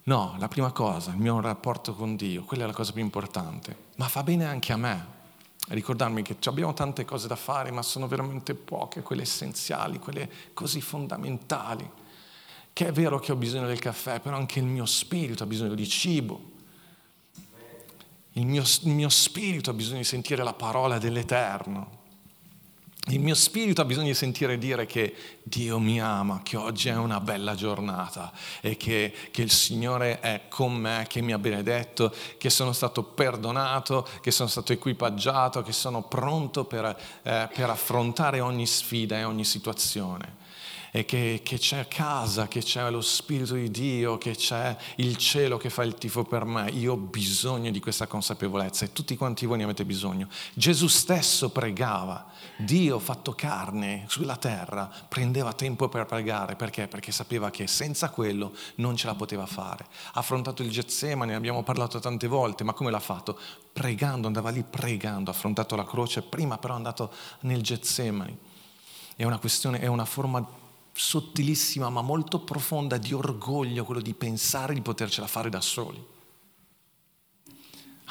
No, 0.02 0.36
la 0.38 0.48
prima 0.48 0.72
cosa, 0.72 1.12
il 1.12 1.16
mio 1.16 1.40
rapporto 1.40 1.94
con 1.94 2.16
Dio, 2.16 2.42
quella 2.42 2.64
è 2.64 2.66
la 2.66 2.74
cosa 2.74 2.92
più 2.92 3.00
importante, 3.00 3.74
ma 3.96 4.08
fa 4.08 4.22
bene 4.22 4.44
anche 4.44 4.72
a 4.74 4.76
me, 4.76 5.18
ricordarmi 5.74 6.22
che 6.22 6.36
abbiamo 6.44 6.72
tante 6.74 7.04
cose 7.04 7.28
da 7.28 7.36
fare, 7.36 7.70
ma 7.70 7.82
sono 7.82 8.08
veramente 8.08 8.54
poche, 8.54 9.02
quelle 9.02 9.22
essenziali, 9.22 9.98
quelle 9.98 10.28
così 10.52 10.80
fondamentali. 10.80 11.88
Che 12.72 12.86
è 12.86 12.92
vero 12.92 13.18
che 13.18 13.32
ho 13.32 13.36
bisogno 13.36 13.66
del 13.66 13.78
caffè, 13.78 14.20
però 14.20 14.36
anche 14.36 14.58
il 14.58 14.64
mio 14.64 14.86
spirito 14.86 15.42
ha 15.42 15.46
bisogno 15.46 15.74
di 15.74 15.88
cibo. 15.88 16.48
Il 18.32 18.46
mio, 18.46 18.62
il 18.62 18.92
mio 18.92 19.08
spirito 19.08 19.70
ha 19.70 19.74
bisogno 19.74 19.98
di 19.98 20.04
sentire 20.04 20.42
la 20.42 20.54
parola 20.54 20.98
dell'Eterno. 20.98 21.98
Il 23.08 23.18
mio 23.18 23.34
spirito 23.34 23.80
ha 23.80 23.86
bisogno 23.86 24.08
di 24.08 24.14
sentire 24.14 24.58
dire 24.58 24.84
che 24.84 25.14
Dio 25.42 25.78
mi 25.78 26.00
ama, 26.00 26.42
che 26.42 26.56
oggi 26.56 26.90
è 26.90 26.96
una 26.96 27.18
bella 27.18 27.54
giornata 27.54 28.30
e 28.60 28.76
che, 28.76 29.12
che, 29.30 29.40
il 29.42 29.50
Signore 29.50 30.20
è 30.20 30.42
con 30.48 30.74
me, 30.74 31.06
che 31.08 31.22
mi 31.22 31.32
ha 31.32 31.38
benedetto, 31.38 32.14
che 32.36 32.50
sono 32.50 32.72
stato 32.72 33.02
perdonato, 33.02 34.06
che 34.20 34.30
sono 34.30 34.48
stato 34.48 34.72
equipaggiato, 34.72 35.62
che 35.62 35.72
sono 35.72 36.02
pronto 36.02 36.64
per, 36.64 36.84
eh, 37.22 37.48
per 37.52 37.70
affrontare 37.70 38.40
ogni 38.40 38.66
sfida 38.66 39.18
e 39.18 39.24
ogni 39.24 39.44
situazione 39.44 40.39
e 40.90 41.04
che, 41.04 41.40
che, 41.44 41.58
c'è 41.58 41.86
casa, 41.88 42.48
che 42.48 42.60
c'è 42.60 42.88
lo 42.90 43.00
Spirito 43.00 43.54
di 43.54 43.70
Dio, 43.70 44.18
che 44.18 44.34
c'è 44.34 44.76
il 44.96 45.16
cielo 45.16 45.56
che 45.56 45.70
fa 45.70 45.82
il 45.82 45.94
tifo 45.94 46.24
per 46.24 46.44
me. 46.44 46.70
Io 46.70 46.92
ho 46.92 46.96
bisogno 46.96 47.70
di 47.70 47.80
questa 47.80 48.06
consapevolezza 48.06 48.84
e 48.84 48.92
tutti 48.92 49.16
quanti 49.16 49.46
voi 49.46 49.58
ne 49.58 49.64
avete 49.64 49.84
bisogno. 49.84 50.28
Gesù 50.54 50.88
stesso 50.88 51.50
pregava, 51.50 52.26
Dio 52.56 52.98
fatto 52.98 53.32
carne 53.34 54.04
sulla 54.08 54.36
terra 54.36 54.90
prendeva 55.08 55.52
tempo 55.52 55.88
per 55.88 56.06
pregare, 56.06 56.56
perché? 56.56 56.88
Perché 56.88 57.12
sapeva 57.12 57.50
che 57.50 57.66
senza 57.66 58.10
quello 58.10 58.52
non 58.76 58.96
ce 58.96 59.06
la 59.06 59.14
poteva 59.14 59.46
fare. 59.46 59.86
Ha 60.12 60.20
affrontato 60.20 60.62
il 60.62 60.70
Getsemane, 60.70 61.32
ne 61.32 61.36
abbiamo 61.36 61.62
parlato 61.62 61.98
tante 62.00 62.26
volte, 62.26 62.64
ma 62.64 62.72
come 62.72 62.90
l'ha 62.90 63.00
fatto? 63.00 63.38
Pregando, 63.72 64.26
andava 64.26 64.50
lì 64.50 64.64
pregando, 64.68 65.30
ha 65.30 65.34
affrontato 65.34 65.76
la 65.76 65.84
croce, 65.84 66.22
prima 66.22 66.58
però 66.58 66.74
è 66.74 66.76
andato 66.76 67.12
nel 67.40 67.62
Getsemane. 67.62 68.48
È 69.14 69.24
una 69.24 69.38
questione, 69.38 69.80
è 69.80 69.86
una 69.86 70.06
forma 70.06 70.58
sottilissima 71.00 71.88
ma 71.88 72.02
molto 72.02 72.40
profonda 72.40 72.98
di 72.98 73.14
orgoglio, 73.14 73.86
quello 73.86 74.02
di 74.02 74.12
pensare 74.12 74.74
di 74.74 74.82
potercela 74.82 75.26
fare 75.26 75.48
da 75.48 75.62
soli. 75.62 76.04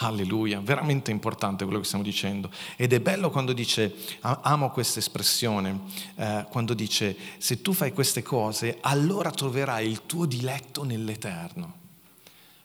Alleluia, 0.02 0.60
veramente 0.60 1.12
importante 1.12 1.66
quello 1.66 1.82
che 1.82 1.86
stiamo 1.86 2.04
dicendo. 2.04 2.50
Ed 2.78 2.92
è 2.94 3.00
bello 3.00 3.30
quando 3.30 3.54
dice, 3.54 3.94
amo 4.22 4.72
questa 4.72 4.98
espressione, 4.98 5.82
eh, 6.16 6.48
quando 6.50 6.74
dice, 6.74 7.16
se 7.38 7.62
tu 7.62 7.74
fai 7.74 7.94
queste 7.94 8.24
cose, 8.24 8.80
allora 8.82 9.30
troverai 9.30 9.88
il 9.88 10.08
tuo 10.08 10.26
diletto 10.26 10.84
nell'Eterno. 10.84 11.74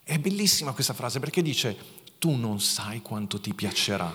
È 0.02 0.18
bellissima 0.18 0.72
questa 0.72 0.94
frase 0.94 1.20
perché 1.20 1.42
dice, 1.42 1.76
tu 2.18 2.34
non 2.34 2.60
sai 2.60 3.02
quanto 3.02 3.38
ti 3.40 3.52
piacerà, 3.52 4.10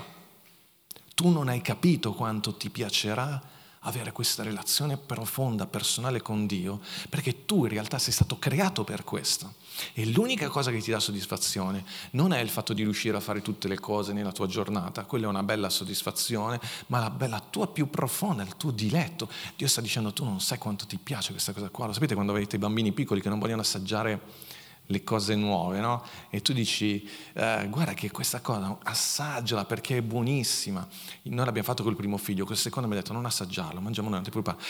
tu 1.14 1.30
non 1.30 1.50
hai 1.50 1.62
capito 1.62 2.14
quanto 2.14 2.56
ti 2.56 2.72
piacerà 2.72 3.58
avere 3.82 4.12
questa 4.12 4.44
relazione 4.44 4.98
profonda, 4.98 5.66
personale 5.66 6.22
con 6.22 6.46
Dio, 6.46 6.82
perché 7.10 7.46
tu 7.46 7.64
in 7.64 7.70
realtà 7.70 7.98
sei 7.98 8.12
stato 8.12 8.38
creato 8.38 8.84
per 8.84 9.04
questo. 9.04 9.56
E 9.94 10.06
l'unica 10.08 10.50
cosa 10.50 10.72
che 10.72 10.82
ti 10.82 10.92
dà 10.92 11.00
soddisfazione 11.00 11.86
non 12.12 12.34
è 12.34 12.40
il 12.40 12.50
fatto 12.50 12.74
di 12.74 12.84
riuscire 12.84 13.16
a 13.16 13.22
fare 13.22 13.42
tutte 13.42 13.68
le 13.68 13.80
cose 13.80 14.12
nella 14.12 14.32
tua 14.32 14.48
giornata, 14.48 15.06
quella 15.06 15.26
è 15.26 15.30
una 15.30 15.44
bella 15.44 15.70
soddisfazione, 15.70 16.60
ma 16.88 17.00
la, 17.00 17.10
bella 17.10 17.40
tua 17.40 17.68
più 17.68 17.90
profonda, 17.90 18.44
il 18.44 18.58
tuo 18.58 18.72
diletto. 18.72 19.30
Dio 19.56 19.68
sta 19.68 19.82
dicendo 19.82 20.12
tu 20.12 20.26
non 20.26 20.42
sai 20.42 20.58
quanto 20.58 20.86
ti 20.86 20.98
piace 20.98 21.32
questa 21.32 21.54
cosa 21.54 21.70
qua. 21.70 21.86
Lo 21.86 21.94
sapete 21.94 22.14
quando 22.14 22.34
avete 22.34 22.58
i 22.58 22.60
bambini 22.60 22.92
piccoli 22.92 23.22
che 23.22 23.30
non 23.30 23.40
vogliono 23.40 23.62
assaggiare 23.62 24.48
le 24.92 25.04
cose 25.04 25.36
nuove, 25.36 25.80
no? 25.80 26.04
E 26.30 26.42
tu 26.42 26.52
dici, 26.52 27.08
eh, 27.34 27.68
guarda 27.70 27.94
che 27.94 28.10
questa 28.10 28.42
cosa, 28.42 28.76
assaggiala 28.84 29.66
perché 29.66 29.98
è 29.98 30.02
buonissima. 30.02 30.88
Noi 31.24 31.46
l'abbiamo 31.46 31.68
fatto 31.68 31.84
col 31.84 31.96
primo 31.96 32.18
figlio, 32.18 32.44
col 32.44 32.58
secondo 32.58 32.88
mi 32.88 32.96
ha 32.96 32.98
detto 32.98 33.14
non 33.14 33.26
assaggiarlo, 33.26 33.82
mangiamo 33.82 34.10
noi, 34.10 34.22
non 34.22 34.24
ti 34.24 34.32
preoccupare. 34.32 34.64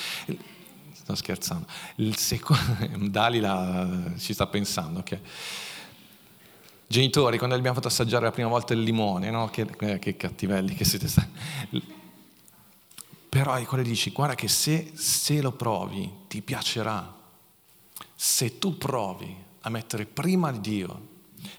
Sto 0.92 1.16
scherzando. 1.16 1.66
Il 1.96 2.18
secondo, 2.18 2.64
Dalila 3.08 4.14
ci 4.18 4.34
sta 4.34 4.48
pensando 4.48 5.04
che... 5.04 5.22
Genitori, 6.86 7.38
quando 7.38 7.56
abbiamo 7.56 7.76
fatto 7.76 7.88
assaggiare 7.88 8.26
la 8.26 8.32
prima 8.32 8.50
volta 8.50 8.74
il 8.74 8.82
limone, 8.82 9.30
no? 9.30 9.50
Che, 9.50 9.68
eh, 9.80 10.00
che 10.00 10.18
cattivelli 10.18 10.74
che 10.74 10.84
siete 10.84 11.08
stati. 11.08 11.30
Però 13.30 13.54
è 13.54 13.64
quello 13.64 13.84
dici, 13.84 14.12
guarda 14.12 14.36
che 14.36 14.48
se, 14.50 14.92
se 14.96 15.40
lo 15.40 15.54
provi 15.54 16.12
ti 16.28 16.42
piacerà. 16.42 17.16
Se 18.16 18.58
tu 18.58 18.78
provi 18.78 19.48
a 19.62 19.70
mettere 19.70 20.06
prima 20.06 20.52
Dio, 20.52 21.08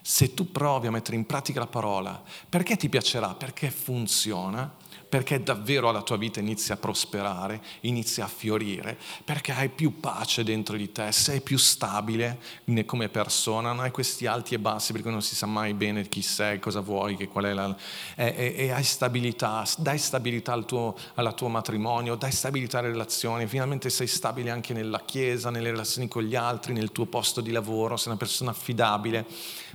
se 0.01 0.33
tu 0.33 0.51
provi 0.51 0.87
a 0.87 0.91
mettere 0.91 1.15
in 1.15 1.25
pratica 1.25 1.59
la 1.59 1.67
parola, 1.67 2.21
perché 2.49 2.75
ti 2.75 2.89
piacerà? 2.89 3.33
Perché 3.33 3.71
funziona, 3.71 4.71
perché 5.11 5.43
davvero 5.43 5.91
la 5.91 6.03
tua 6.03 6.15
vita 6.15 6.39
inizia 6.39 6.75
a 6.75 6.77
prosperare, 6.77 7.61
inizia 7.81 8.23
a 8.23 8.27
fiorire, 8.29 8.97
perché 9.25 9.51
hai 9.51 9.67
più 9.67 9.99
pace 9.99 10.41
dentro 10.45 10.77
di 10.77 10.89
te, 10.93 11.11
sei 11.11 11.41
più 11.41 11.57
stabile 11.57 12.39
come 12.85 13.09
persona, 13.09 13.73
non 13.73 13.83
hai 13.83 13.91
questi 13.91 14.25
alti 14.25 14.55
e 14.55 14.59
bassi 14.59 14.93
perché 14.93 15.09
non 15.09 15.21
si 15.21 15.35
sa 15.35 15.47
mai 15.47 15.73
bene 15.73 16.07
chi 16.07 16.21
sei, 16.21 16.59
cosa 16.59 16.79
vuoi, 16.79 17.17
qual 17.27 17.43
è 17.43 17.51
la... 17.51 17.75
E, 18.15 18.33
e, 18.37 18.55
e 18.55 18.71
hai 18.71 18.85
stabilità, 18.85 19.65
dai 19.77 19.97
stabilità 19.97 20.53
al 20.53 20.63
tuo, 20.63 20.95
al 21.15 21.35
tuo 21.35 21.49
matrimonio, 21.49 22.15
dai 22.15 22.31
stabilità 22.31 22.79
alle 22.79 22.91
relazioni, 22.91 23.47
finalmente 23.47 23.89
sei 23.89 24.07
stabile 24.07 24.49
anche 24.49 24.71
nella 24.73 25.01
chiesa, 25.01 25.49
nelle 25.49 25.71
relazioni 25.71 26.07
con 26.07 26.23
gli 26.23 26.35
altri, 26.35 26.71
nel 26.71 26.93
tuo 26.93 27.05
posto 27.05 27.41
di 27.41 27.51
lavoro, 27.51 27.97
sei 27.97 28.07
una 28.07 28.17
persona 28.17 28.51
affidabile. 28.51 29.25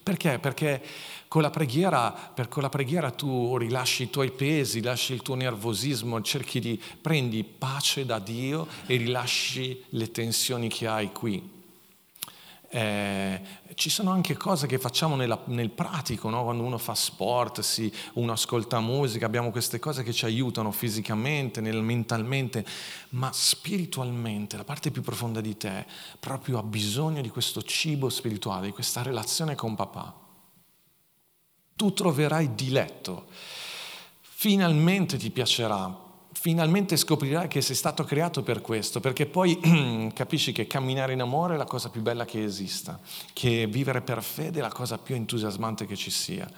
Perché? 0.06 0.38
Perché 0.38 0.80
con 1.26 1.42
la 1.42 1.50
preghiera, 1.50 2.12
per, 2.12 2.46
con 2.46 2.62
la 2.62 2.68
preghiera 2.68 3.10
tu 3.10 3.56
rilasci 3.56 4.04
i 4.04 4.10
tuoi 4.10 4.30
pesi, 4.30 4.78
rilasci 4.78 5.12
il 5.12 5.20
tuo 5.20 5.34
nervosismo, 5.34 6.22
cerchi 6.22 6.60
di 6.60 6.80
prendi 7.00 7.42
pace 7.42 8.06
da 8.06 8.20
Dio 8.20 8.68
e 8.86 8.98
rilasci 8.98 9.82
le 9.88 10.12
tensioni 10.12 10.68
che 10.68 10.86
hai 10.86 11.10
qui. 11.10 11.55
Eh, 12.76 13.40
ci 13.72 13.88
sono 13.88 14.10
anche 14.10 14.36
cose 14.36 14.66
che 14.66 14.78
facciamo 14.78 15.16
nella, 15.16 15.40
nel 15.46 15.70
pratico, 15.70 16.28
no? 16.28 16.44
quando 16.44 16.62
uno 16.62 16.76
fa 16.76 16.94
sport, 16.94 17.60
si, 17.60 17.90
uno 18.14 18.32
ascolta 18.32 18.80
musica, 18.80 19.24
abbiamo 19.24 19.50
queste 19.50 19.78
cose 19.78 20.02
che 20.02 20.12
ci 20.12 20.26
aiutano 20.26 20.70
fisicamente, 20.72 21.62
nel, 21.62 21.80
mentalmente, 21.80 22.66
ma 23.10 23.30
spiritualmente, 23.32 24.58
la 24.58 24.64
parte 24.64 24.90
più 24.90 25.00
profonda 25.00 25.40
di 25.40 25.56
te 25.56 25.86
proprio 26.20 26.58
ha 26.58 26.62
bisogno 26.62 27.22
di 27.22 27.30
questo 27.30 27.62
cibo 27.62 28.10
spirituale, 28.10 28.66
di 28.66 28.72
questa 28.72 29.00
relazione 29.00 29.54
con 29.54 29.74
papà. 29.74 30.14
Tu 31.76 31.92
troverai 31.94 32.54
diletto, 32.54 33.28
finalmente 34.20 35.16
ti 35.16 35.30
piacerà, 35.30 36.05
finalmente 36.46 36.96
scoprirai 36.96 37.48
che 37.48 37.60
sei 37.60 37.74
stato 37.74 38.04
creato 38.04 38.44
per 38.44 38.60
questo, 38.60 39.00
perché 39.00 39.26
poi 39.26 39.58
capisci 40.14 40.52
che 40.52 40.68
camminare 40.68 41.12
in 41.12 41.20
amore 41.20 41.54
è 41.54 41.56
la 41.56 41.64
cosa 41.64 41.90
più 41.90 42.02
bella 42.02 42.24
che 42.24 42.44
esista, 42.44 43.00
che 43.32 43.66
vivere 43.66 44.00
per 44.00 44.22
fede 44.22 44.60
è 44.60 44.62
la 44.62 44.70
cosa 44.70 44.96
più 44.96 45.16
entusiasmante 45.16 45.86
che 45.86 45.96
ci 45.96 46.12
sia, 46.12 46.48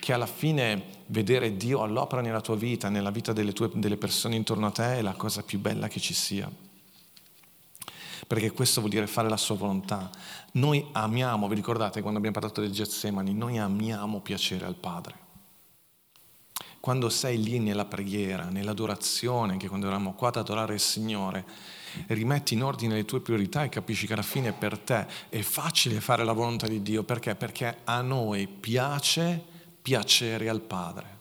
che 0.00 0.12
alla 0.12 0.26
fine 0.26 0.86
vedere 1.06 1.56
Dio 1.56 1.84
all'opera 1.84 2.22
nella 2.22 2.40
tua 2.40 2.56
vita, 2.56 2.88
nella 2.88 3.12
vita 3.12 3.32
delle, 3.32 3.52
tue, 3.52 3.70
delle 3.72 3.96
persone 3.96 4.34
intorno 4.34 4.66
a 4.66 4.72
te 4.72 4.96
è 4.96 5.00
la 5.00 5.14
cosa 5.14 5.44
più 5.44 5.60
bella 5.60 5.86
che 5.86 6.00
ci 6.00 6.12
sia 6.12 6.50
perché 8.26 8.50
questo 8.50 8.80
vuol 8.80 8.92
dire 8.92 9.06
fare 9.06 9.28
la 9.28 9.36
sua 9.36 9.54
volontà. 9.54 10.10
Noi 10.52 10.84
amiamo, 10.90 11.46
vi 11.46 11.54
ricordate 11.54 12.00
quando 12.00 12.18
abbiamo 12.18 12.36
parlato 12.36 12.60
del 12.60 12.72
Getsemani, 12.72 13.32
noi 13.32 13.58
amiamo 13.58 14.18
piacere 14.18 14.64
al 14.64 14.74
Padre. 14.74 15.25
Quando 16.86 17.08
sei 17.08 17.42
lì 17.42 17.58
nella 17.58 17.84
preghiera, 17.84 18.44
nell'adorazione, 18.44 19.50
anche 19.50 19.66
quando 19.66 19.88
eravamo 19.88 20.12
qua 20.12 20.28
ad 20.28 20.36
adorare 20.36 20.74
il 20.74 20.78
Signore, 20.78 21.44
rimetti 22.06 22.54
in 22.54 22.62
ordine 22.62 22.94
le 22.94 23.04
tue 23.04 23.20
priorità 23.20 23.64
e 23.64 23.68
capisci 23.68 24.06
che 24.06 24.12
alla 24.12 24.22
fine 24.22 24.52
per 24.52 24.78
te 24.78 25.04
è 25.28 25.40
facile 25.40 26.00
fare 26.00 26.22
la 26.22 26.30
volontà 26.30 26.68
di 26.68 26.82
Dio. 26.82 27.02
Perché? 27.02 27.34
Perché 27.34 27.78
a 27.82 28.00
noi 28.02 28.46
piace 28.46 29.42
piacere 29.82 30.48
al 30.48 30.60
Padre. 30.60 31.18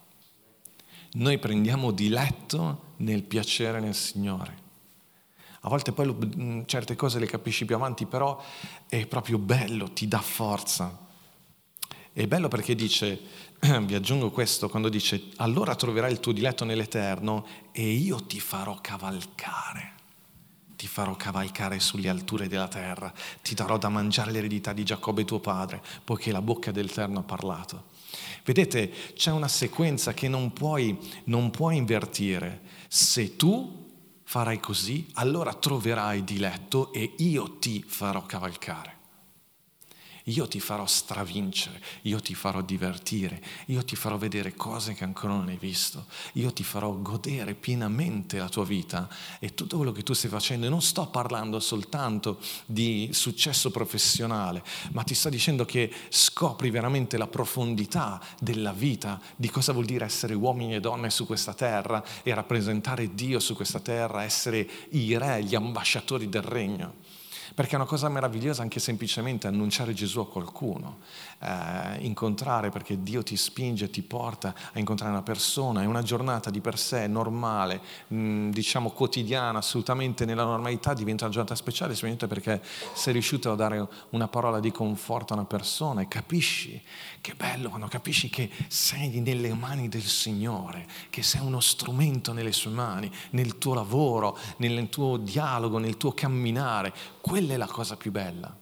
Noi 1.14 1.40
prendiamo 1.40 1.90
diletto 1.90 2.94
nel 2.98 3.24
piacere 3.24 3.80
nel 3.80 3.96
Signore. 3.96 4.58
A 5.62 5.68
volte 5.68 5.94
poi 5.94 6.14
mm, 6.14 6.62
certe 6.68 6.96
cose 6.96 7.18
le 7.18 7.26
capisci 7.26 7.66
più 7.66 7.74
avanti, 7.74 8.06
però 8.06 8.40
è 8.88 9.08
proprio 9.08 9.40
bello, 9.40 9.92
ti 9.94 10.08
dà 10.08 10.22
forza. 10.22 11.06
È 12.14 12.28
bello 12.28 12.48
perché 12.48 12.76
dice, 12.76 13.20
vi 13.86 13.96
aggiungo 13.96 14.32
questo, 14.32 14.70
quando 14.70 14.90
dice, 14.90 15.30
allora 15.38 15.76
troverai 15.76 16.12
il 16.12 16.20
tuo 16.20 16.32
diletto 16.32 16.66
nell'Eterno 16.66 17.46
e 17.72 17.90
io 17.90 18.24
ti 18.26 18.40
farò 18.40 18.80
cavalcare. 18.82 19.94
Ti 20.76 20.88
farò 20.88 21.16
cavalcare 21.16 21.80
sulle 21.80 22.10
alture 22.10 22.48
della 22.48 22.68
terra, 22.68 23.12
ti 23.42 23.56
darò 23.56 23.78
da 23.78 23.90
mangiare 23.90 24.32
l'eredità 24.32 24.74
di 24.74 24.84
Giacobbe 24.84 25.24
tuo 25.24 25.40
padre, 25.40 25.82
poiché 26.04 26.32
la 26.32 26.42
bocca 26.42 26.72
dell'Eterno 26.72 27.20
ha 27.20 27.24
parlato. 27.24 27.86
Vedete, 28.44 28.92
c'è 29.14 29.32
una 29.32 29.48
sequenza 29.48 30.14
che 30.14 30.28
non 30.28 30.54
puoi, 30.54 30.98
non 31.26 31.50
puoi 31.50 31.78
invertire. 31.78 32.62
Se 32.88 33.36
tu 33.36 33.84
farai 34.24 34.60
così, 34.60 35.08
allora 35.14 35.54
troverai 35.54 36.24
diletto 36.24 36.92
e 36.92 37.14
io 37.18 37.58
ti 37.58 37.84
farò 37.88 38.26
cavalcare. 38.26 38.95
Io 40.26 40.48
ti 40.48 40.60
farò 40.60 40.86
stravincere, 40.86 41.80
io 42.04 42.20
ti 42.20 42.34
farò 42.34 42.62
divertire, 42.62 43.42
io 43.68 43.84
ti 43.84 43.96
farò 43.96 44.18
vedere 44.18 44.56
cose 44.56 44.94
che 44.94 45.04
ancora 45.04 45.34
non 45.34 45.50
hai 45.50 45.58
visto, 45.58 46.06
io 46.34 46.52
ti 46.52 46.64
farò 46.64 46.92
godere 46.94 47.54
pienamente 47.54 48.38
la 48.38 48.50
tua 48.50 48.66
vita 48.66 49.08
e 49.40 49.54
tutto 49.54 49.78
quello 49.78 49.92
che 49.92 50.02
tu 50.02 50.14
stai 50.14 50.30
facendo. 50.30 50.66
E 50.66 50.70
non 50.70 50.82
sto 50.82 51.06
parlando 51.08 51.60
soltanto 51.60 52.40
di 52.66 53.10
successo 53.12 53.70
professionale, 53.70 54.64
ma 54.94 55.04
ti 55.04 55.14
sto 55.14 55.30
dicendo 55.30 55.64
che 55.66 55.94
scopri 56.10 56.72
veramente 56.72 57.18
la 57.18 57.28
profondità 57.28 58.20
della 58.40 58.74
vita, 58.74 59.22
di 59.36 59.50
cosa 59.50 59.74
vuol 59.74 59.86
dire 59.86 60.06
essere 60.06 60.34
uomini 60.34 60.76
e 60.76 60.80
donne 60.80 61.12
su 61.12 61.28
questa 61.28 61.54
terra 61.54 62.04
e 62.24 62.34
rappresentare 62.34 63.14
Dio 63.14 63.40
su 63.40 63.56
questa 63.56 63.80
terra, 63.80 64.24
essere 64.24 64.68
i 64.92 65.16
re, 65.18 65.44
gli 65.44 65.54
ambasciatori 65.54 66.30
del 66.30 66.42
regno. 66.42 67.04
Perché 67.56 67.72
è 67.72 67.76
una 67.76 67.86
cosa 67.86 68.10
meravigliosa 68.10 68.62
anche 68.64 68.82
semplicemente 68.82 69.48
annunciare 69.48 69.94
Gesù 69.94 70.20
a 70.20 70.28
qualcuno, 70.28 70.98
eh, 71.40 72.00
incontrare 72.02 72.70
perché 72.70 73.02
Dio 73.02 73.24
ti 73.24 73.38
spinge, 73.38 73.90
ti 73.90 74.02
porta 74.02 74.54
a 74.74 74.78
incontrare 74.78 75.14
una 75.14 75.24
persona, 75.24 75.82
è 75.82 75.86
una 75.86 76.04
giornata 76.04 76.50
di 76.50 76.60
per 76.60 76.78
sé 76.78 77.08
normale, 77.08 77.80
mh, 78.08 78.18
mm, 78.18 78.50
diciamo 78.52 78.92
quotidiana, 78.92 79.60
assolutamente 79.60 80.26
nella 80.26 80.44
normalità 80.44 80.94
diventa 80.94 81.24
una 81.24 81.34
giornata 81.34 81.56
speciale, 81.56 81.96
semplicemente 81.96 82.28
perché 82.28 82.62
sei 82.94 83.14
riuscito 83.14 83.50
a 83.50 83.56
dare 83.56 83.88
una 84.10 84.28
parola 84.28 84.60
di 84.60 84.72
conforto 84.72 85.32
a 85.32 85.38
una 85.38 85.46
persona 85.46 86.02
e 86.02 86.10
capisci 86.10 86.82
che 87.22 87.34
bello 87.36 87.70
quando 87.70 87.88
capisci 87.88 88.30
che 88.30 88.52
sei 88.68 89.22
nelle 89.22 89.54
mani 89.54 89.88
del 89.88 90.04
Signore, 90.04 90.86
che 91.10 91.24
sei 91.24 91.42
uno 91.42 91.60
strumento 91.60 92.34
nelle 92.34 92.52
sue 92.52 92.72
mani, 92.72 93.10
nel 93.32 93.58
tuo 93.58 93.74
lavoro, 93.74 94.38
nel 94.58 94.90
tuo 94.90 95.18
dialogo, 95.18 95.78
nel 95.78 95.98
tuo 95.98 96.12
camminare. 96.12 96.94
Quella 97.46 97.64
è 97.64 97.68
la 97.68 97.72
cosa 97.72 97.96
più 97.96 98.10
bella. 98.10 98.58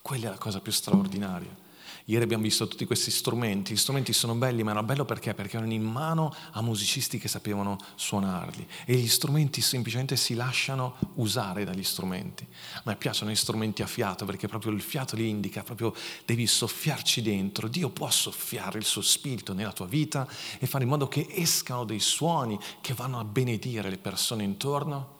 Quella 0.00 0.28
è 0.28 0.30
la 0.30 0.38
cosa 0.38 0.60
più 0.60 0.70
straordinaria. 0.70 1.64
Ieri 2.04 2.22
abbiamo 2.22 2.44
visto 2.44 2.68
tutti 2.68 2.84
questi 2.84 3.10
strumenti, 3.10 3.72
gli 3.72 3.76
strumenti 3.76 4.12
sono 4.12 4.36
belli, 4.36 4.62
ma 4.62 4.70
era 4.70 4.84
bello 4.84 5.04
perché? 5.04 5.34
Perché 5.34 5.56
erano 5.56 5.72
in 5.72 5.82
mano 5.82 6.32
a 6.52 6.62
musicisti 6.62 7.18
che 7.18 7.26
sapevano 7.26 7.78
suonarli 7.96 8.64
e 8.84 8.94
gli 8.94 9.08
strumenti 9.08 9.60
semplicemente 9.60 10.14
si 10.14 10.34
lasciano 10.34 10.98
usare 11.14 11.64
dagli 11.64 11.82
strumenti. 11.82 12.46
A 12.74 12.82
me 12.84 12.94
piacciono 12.94 13.32
gli 13.32 13.34
strumenti 13.34 13.82
a 13.82 13.88
fiato 13.88 14.24
perché 14.24 14.46
proprio 14.46 14.70
il 14.70 14.80
fiato 14.80 15.16
li 15.16 15.28
indica, 15.28 15.64
proprio 15.64 15.92
devi 16.24 16.46
soffiarci 16.46 17.22
dentro. 17.22 17.66
Dio 17.66 17.90
può 17.90 18.08
soffiare 18.08 18.78
il 18.78 18.84
suo 18.84 19.02
spirito 19.02 19.52
nella 19.52 19.72
tua 19.72 19.86
vita 19.86 20.28
e 20.60 20.66
fare 20.68 20.84
in 20.84 20.90
modo 20.90 21.08
che 21.08 21.26
escano 21.28 21.82
dei 21.82 21.98
suoni 21.98 22.56
che 22.80 22.94
vanno 22.94 23.18
a 23.18 23.24
benedire 23.24 23.90
le 23.90 23.98
persone 23.98 24.44
intorno. 24.44 25.14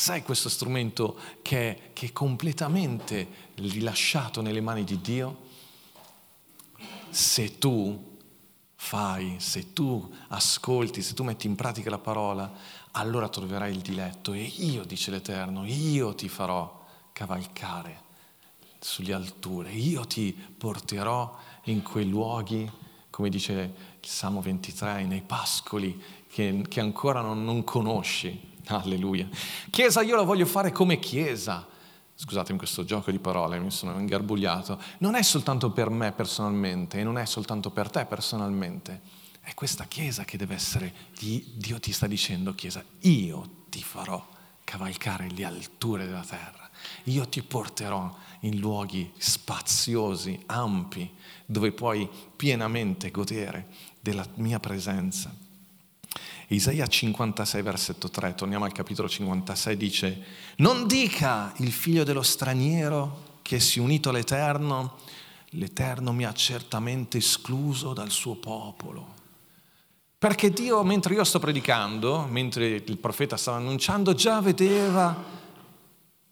Sai 0.00 0.22
questo 0.22 0.48
strumento 0.48 1.18
che 1.42 1.70
è, 1.70 1.92
che 1.92 2.06
è 2.06 2.12
completamente 2.12 3.28
rilasciato 3.56 4.40
nelle 4.40 4.62
mani 4.62 4.82
di 4.84 5.00
Dio? 5.00 5.48
se 7.10 7.58
tu 7.58 8.18
fai, 8.76 9.36
se 9.38 9.72
tu 9.72 10.10
ascolti, 10.28 11.02
se 11.02 11.12
tu 11.12 11.24
metti 11.24 11.46
in 11.46 11.54
pratica 11.54 11.90
la 11.90 11.98
parola, 11.98 12.50
allora 12.92 13.28
troverai 13.28 13.72
il 13.72 13.80
diletto 13.80 14.32
e 14.32 14.42
io, 14.42 14.84
dice 14.84 15.10
l'Eterno, 15.10 15.66
io 15.66 16.14
ti 16.14 16.28
farò 16.28 16.82
cavalcare 17.12 18.08
sulle 18.78 19.12
alture, 19.12 19.70
io 19.72 20.06
ti 20.06 20.32
porterò 20.32 21.36
in 21.64 21.82
quei 21.82 22.08
luoghi, 22.08 22.70
come 23.10 23.28
dice 23.28 23.74
il 24.00 24.08
Salmo 24.08 24.40
23, 24.40 25.04
nei 25.04 25.20
pascoli 25.20 26.00
che, 26.28 26.64
che 26.68 26.80
ancora 26.80 27.20
non, 27.20 27.44
non 27.44 27.64
conosci. 27.64 28.48
Alleluia. 28.78 29.28
Chiesa, 29.70 30.02
io 30.02 30.16
la 30.16 30.22
voglio 30.22 30.46
fare 30.46 30.72
come 30.72 30.98
Chiesa 30.98 31.66
scusatemi 32.20 32.58
questo 32.58 32.84
gioco 32.84 33.10
di 33.10 33.18
parole, 33.18 33.58
mi 33.58 33.70
sono 33.70 33.98
ingarbugliato, 33.98 34.78
non 34.98 35.14
è 35.14 35.22
soltanto 35.22 35.70
per 35.70 35.88
me 35.88 36.12
personalmente 36.12 36.98
e 36.98 37.02
non 37.02 37.16
è 37.16 37.24
soltanto 37.24 37.70
per 37.70 37.88
te 37.88 38.04
personalmente, 38.04 39.00
è 39.40 39.54
questa 39.54 39.84
Chiesa 39.84 40.24
che 40.24 40.36
deve 40.36 40.54
essere, 40.54 40.92
Dio 41.18 41.80
ti 41.80 41.92
sta 41.92 42.06
dicendo 42.06 42.54
Chiesa, 42.54 42.84
io 43.00 43.64
ti 43.70 43.82
farò 43.82 44.22
cavalcare 44.64 45.30
le 45.30 45.44
alture 45.46 46.04
della 46.04 46.24
terra, 46.24 46.68
io 47.04 47.26
ti 47.26 47.42
porterò 47.42 48.14
in 48.40 48.58
luoghi 48.58 49.10
spaziosi, 49.16 50.42
ampi, 50.44 51.10
dove 51.46 51.72
puoi 51.72 52.06
pienamente 52.36 53.10
godere 53.10 53.68
della 53.98 54.26
mia 54.34 54.60
presenza. 54.60 55.34
Isaia 56.52 56.84
56, 56.84 57.62
versetto 57.62 58.10
3, 58.10 58.34
torniamo 58.34 58.64
al 58.64 58.72
capitolo 58.72 59.08
56, 59.08 59.76
dice, 59.76 60.22
non 60.56 60.88
dica 60.88 61.52
il 61.58 61.70
figlio 61.70 62.02
dello 62.02 62.22
straniero 62.22 63.38
che 63.42 63.60
si 63.60 63.78
è 63.78 63.82
unito 63.82 64.08
all'Eterno, 64.08 64.96
l'Eterno 65.50 66.12
mi 66.12 66.24
ha 66.24 66.32
certamente 66.32 67.18
escluso 67.18 67.92
dal 67.92 68.10
suo 68.10 68.34
popolo. 68.34 69.14
Perché 70.18 70.50
Dio, 70.50 70.82
mentre 70.82 71.14
io 71.14 71.22
sto 71.22 71.38
predicando, 71.38 72.26
mentre 72.28 72.82
il 72.84 72.98
profeta 72.98 73.36
stava 73.36 73.58
annunciando, 73.58 74.12
già 74.14 74.40
vedeva 74.40 75.39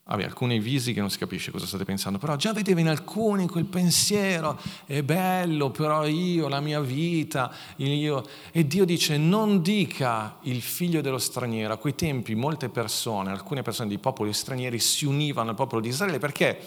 Vabbè, 0.09 0.25
alcuni 0.25 0.59
visi 0.59 0.95
che 0.95 1.01
non 1.01 1.11
si 1.11 1.19
capisce 1.19 1.51
cosa 1.51 1.67
state 1.67 1.85
pensando, 1.85 2.17
però 2.17 2.35
già 2.37 2.55
vedeva 2.55 2.81
in 2.81 2.89
alcuni 2.89 3.47
quel 3.47 3.67
pensiero, 3.67 4.59
è 4.87 5.03
bello, 5.03 5.71
però 5.71 6.07
io, 6.07 6.49
la 6.49 6.61
mia 6.61 6.81
vita, 6.81 7.55
io... 7.77 8.27
e 8.51 8.67
Dio 8.67 8.87
dice 8.87 9.19
non 9.19 9.61
dica 9.61 10.39
il 10.45 10.63
figlio 10.63 11.03
dello 11.03 11.19
straniero, 11.19 11.75
a 11.75 11.77
quei 11.77 11.95
tempi 11.95 12.35
molte 12.35 12.71
persone, 12.71 13.31
alcune 13.31 13.61
persone 13.61 13.91
di 13.91 13.99
popoli 13.99 14.33
stranieri 14.33 14.79
si 14.79 15.05
univano 15.05 15.51
al 15.51 15.57
popolo 15.57 15.83
di 15.83 15.89
Israele 15.89 16.19
perché? 16.19 16.59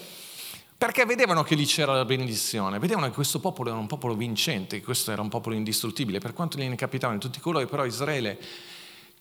Perché 0.78 1.04
vedevano 1.04 1.42
che 1.42 1.56
lì 1.56 1.64
c'era 1.64 1.94
la 1.94 2.04
benedizione, 2.04 2.78
vedevano 2.78 3.06
che 3.06 3.12
questo 3.12 3.40
popolo 3.40 3.70
era 3.70 3.78
un 3.78 3.88
popolo 3.88 4.14
vincente, 4.14 4.78
che 4.78 4.84
questo 4.84 5.10
era 5.10 5.20
un 5.20 5.28
popolo 5.28 5.56
indistruttibile, 5.56 6.20
per 6.20 6.32
quanto 6.32 6.58
gli 6.58 6.74
capitavano 6.76 7.20
in 7.20 7.20
tutti 7.20 7.40
colori, 7.40 7.66
però 7.66 7.84
Israele 7.84 8.38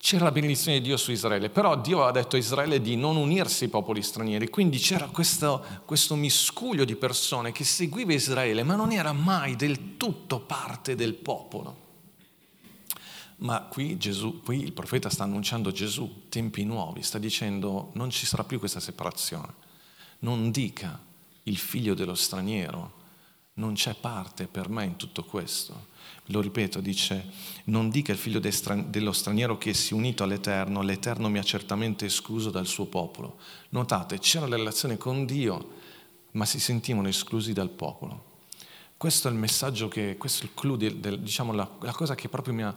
c'era 0.02 0.24
la 0.24 0.32
benedizione 0.32 0.80
di 0.80 0.86
Dio 0.86 0.98
su 0.98 1.12
Israele, 1.12 1.52
però 1.52 1.80
Dio 1.80 2.04
ha 2.04 2.12
detto 2.12 2.36
a 2.36 2.40
Israele 2.40 2.82
di 2.82 2.96
non 2.96 3.18
unirsi 3.18 3.66
ai 3.66 3.70
popoli 3.70 4.02
stranieri, 4.02 4.50
quindi 4.50 4.80
c'era 4.80 5.06
questo, 5.06 5.64
questo, 5.86 6.16
miscuglio 6.16 6.86
di 6.86 6.96
persone 6.96 7.52
che 7.52 7.64
seguiva 7.64 8.12
Israele, 8.12 8.64
ma 8.64 8.76
non 8.76 8.92
era 8.92 9.14
mai 9.14 9.56
del 9.56 9.98
tutto 9.98 10.40
parte 10.40 10.96
del 10.96 11.14
popolo. 11.14 11.90
Ma 13.38 13.62
qui, 13.62 13.96
Gesù, 14.00 14.42
qui 14.42 14.64
il 14.64 14.74
profeta 14.74 15.08
sta 15.12 15.24
annunciando 15.24 15.72
Gesù, 15.72 16.24
tempi 16.30 16.64
nuovi, 16.64 17.04
sta 17.04 17.20
dicendo 17.20 17.92
non 17.94 18.10
ci 18.10 18.26
sarà 18.26 18.44
più 18.44 18.58
questa 18.58 18.80
separazione, 18.80 19.54
non 20.20 20.50
dica 20.50 21.00
il 21.44 21.58
figlio 21.58 21.94
dello 21.94 22.16
straniero, 22.16 22.94
non 23.54 23.74
c'è 23.76 23.94
parte 23.94 24.48
per 24.48 24.68
me 24.68 24.84
in 24.84 24.96
tutto 24.96 25.24
questo. 25.24 25.90
Lo 26.32 26.40
ripeto, 26.42 26.80
dice, 26.80 27.30
non 27.66 27.90
dica 27.90 28.12
il 28.12 28.18
figlio 28.18 28.40
dello 28.40 29.12
straniero 29.12 29.58
che 29.58 29.74
si 29.74 29.94
è 29.94 29.96
unito 29.96 30.24
all'Eterno, 30.24 30.82
l'Eterno 30.82 31.30
mi 31.30 31.40
ha 31.40 31.44
certamente 31.44 32.06
escluso 32.06 32.50
dal 32.50 32.66
suo 32.66 32.86
popolo. 32.86 33.38
Notate, 33.70 34.20
c'era 34.20 34.48
la 34.48 34.56
relazione 34.56 34.98
con 34.98 35.26
Dio, 35.26 35.80
ma 36.32 36.46
si 36.46 36.60
sentivano 36.60 37.08
esclusi 37.08 37.54
dal 37.54 37.70
popolo. 37.70 38.30
Questo 38.96 39.28
è 39.28 39.32
il 39.32 39.38
messaggio 39.38 39.88
che, 39.88 40.16
questo 40.18 40.44
è 40.44 40.46
il 40.46 40.54
clou, 40.54 40.78
del, 40.78 40.98
del, 40.98 41.20
diciamo 41.20 41.54
la, 41.54 41.70
la, 41.82 41.92
cosa 41.92 42.16
che 42.16 42.30
proprio 42.30 42.54
mi, 42.54 42.64
ha, 42.64 42.76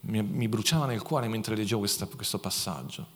mi, 0.00 0.22
mi, 0.22 0.48
bruciava 0.48 0.84
nel 0.84 1.00
cuore 1.00 1.28
mentre 1.28 1.54
leggevo 1.54 1.78
questa, 1.78 2.06
questo 2.06 2.38
passaggio. 2.38 3.06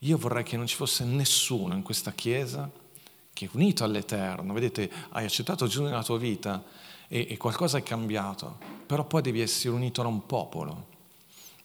Io 0.00 0.16
vorrei 0.16 0.44
che 0.44 0.56
non 0.56 0.66
ci 0.66 0.76
fosse 0.76 1.04
nessuno 1.04 1.74
in 1.74 1.82
questa 1.82 2.12
chiesa 2.12 2.70
che 3.32 3.46
è 3.46 3.48
unito 3.52 3.82
all'Eterno. 3.82 4.52
Vedete, 4.52 4.90
hai 5.10 5.24
accettato 5.24 5.66
Gesù 5.66 5.82
nella 5.82 6.04
tua 6.04 6.16
vita, 6.16 6.62
e, 7.08 7.26
e 7.30 7.36
qualcosa 7.36 7.78
è 7.78 7.82
cambiato, 7.82 8.58
però 8.86 9.04
poi 9.04 9.22
devi 9.22 9.40
essere 9.40 9.74
unito 9.74 10.02
a 10.02 10.06
un 10.06 10.26
popolo. 10.26 10.92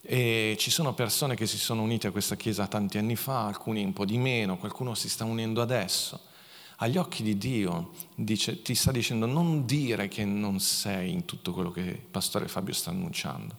E 0.02 0.56
ci 0.58 0.72
sono 0.72 0.94
persone 0.94 1.36
che 1.36 1.46
si 1.46 1.58
sono 1.58 1.82
unite 1.82 2.08
a 2.08 2.12
questa 2.12 2.36
chiesa 2.36 2.68
tanti 2.68 2.98
anni 2.98 3.16
fa, 3.16 3.46
alcuni 3.46 3.84
un 3.84 3.94
po' 3.94 4.06
di 4.06 4.18
meno, 4.18 4.58
qualcuno 4.58 4.96
si 4.96 5.10
sta 5.10 5.26
unendo 5.26 5.62
adesso. 5.62 6.28
Agli 6.78 6.98
occhi 6.98 7.24
di 7.24 7.38
Dio 7.38 7.92
dice, 8.16 8.62
ti 8.62 8.74
sta 8.74 8.92
dicendo 8.92 9.26
non 9.26 9.66
dire 9.66 10.08
che 10.08 10.24
non 10.24 10.60
sei 10.62 11.12
in 11.12 11.26
tutto 11.26 11.52
quello 11.52 11.72
che 11.72 11.82
il 11.82 11.98
pastore 12.00 12.48
Fabio 12.48 12.74
sta 12.74 12.90
annunciando. 12.90 13.58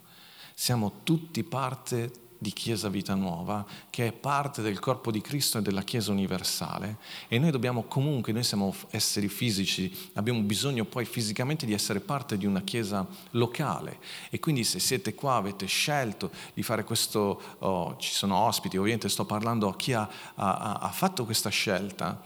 Siamo 0.54 1.00
tutti 1.04 1.44
parte 1.44 2.10
di 2.42 2.54
Chiesa 2.54 2.88
Vita 2.88 3.14
Nuova, 3.14 3.66
che 3.90 4.06
è 4.06 4.12
parte 4.12 4.62
del 4.62 4.78
corpo 4.78 5.10
di 5.10 5.20
Cristo 5.20 5.58
e 5.58 5.62
della 5.62 5.82
Chiesa 5.82 6.10
universale 6.10 6.96
e 7.28 7.38
noi 7.38 7.50
dobbiamo 7.50 7.82
comunque, 7.82 8.32
noi 8.32 8.44
siamo 8.44 8.74
esseri 8.88 9.28
fisici, 9.28 9.94
abbiamo 10.14 10.40
bisogno 10.40 10.86
poi 10.86 11.04
fisicamente 11.04 11.66
di 11.66 11.74
essere 11.74 12.00
parte 12.00 12.38
di 12.38 12.46
una 12.46 12.62
Chiesa 12.62 13.06
locale. 13.32 13.98
E 14.30 14.38
quindi 14.38 14.64
se 14.64 14.78
siete 14.78 15.14
qua, 15.14 15.34
avete 15.34 15.66
scelto 15.66 16.30
di 16.54 16.62
fare 16.62 16.82
questo, 16.82 17.42
oh, 17.58 17.98
ci 17.98 18.10
sono 18.10 18.36
ospiti, 18.36 18.78
ovviamente 18.78 19.10
sto 19.10 19.26
parlando 19.26 19.68
a 19.68 19.76
chi 19.76 19.92
ha, 19.92 20.08
ha, 20.36 20.78
ha 20.80 20.90
fatto 20.92 21.26
questa 21.26 21.50
scelta, 21.50 22.22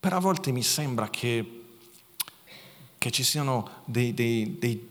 però 0.00 0.16
a 0.16 0.20
volte 0.20 0.50
mi 0.50 0.64
sembra 0.64 1.08
che, 1.10 1.62
che 2.98 3.10
ci 3.12 3.22
siano 3.22 3.82
dei, 3.84 4.12
dei, 4.12 4.58
dei, 4.58 4.88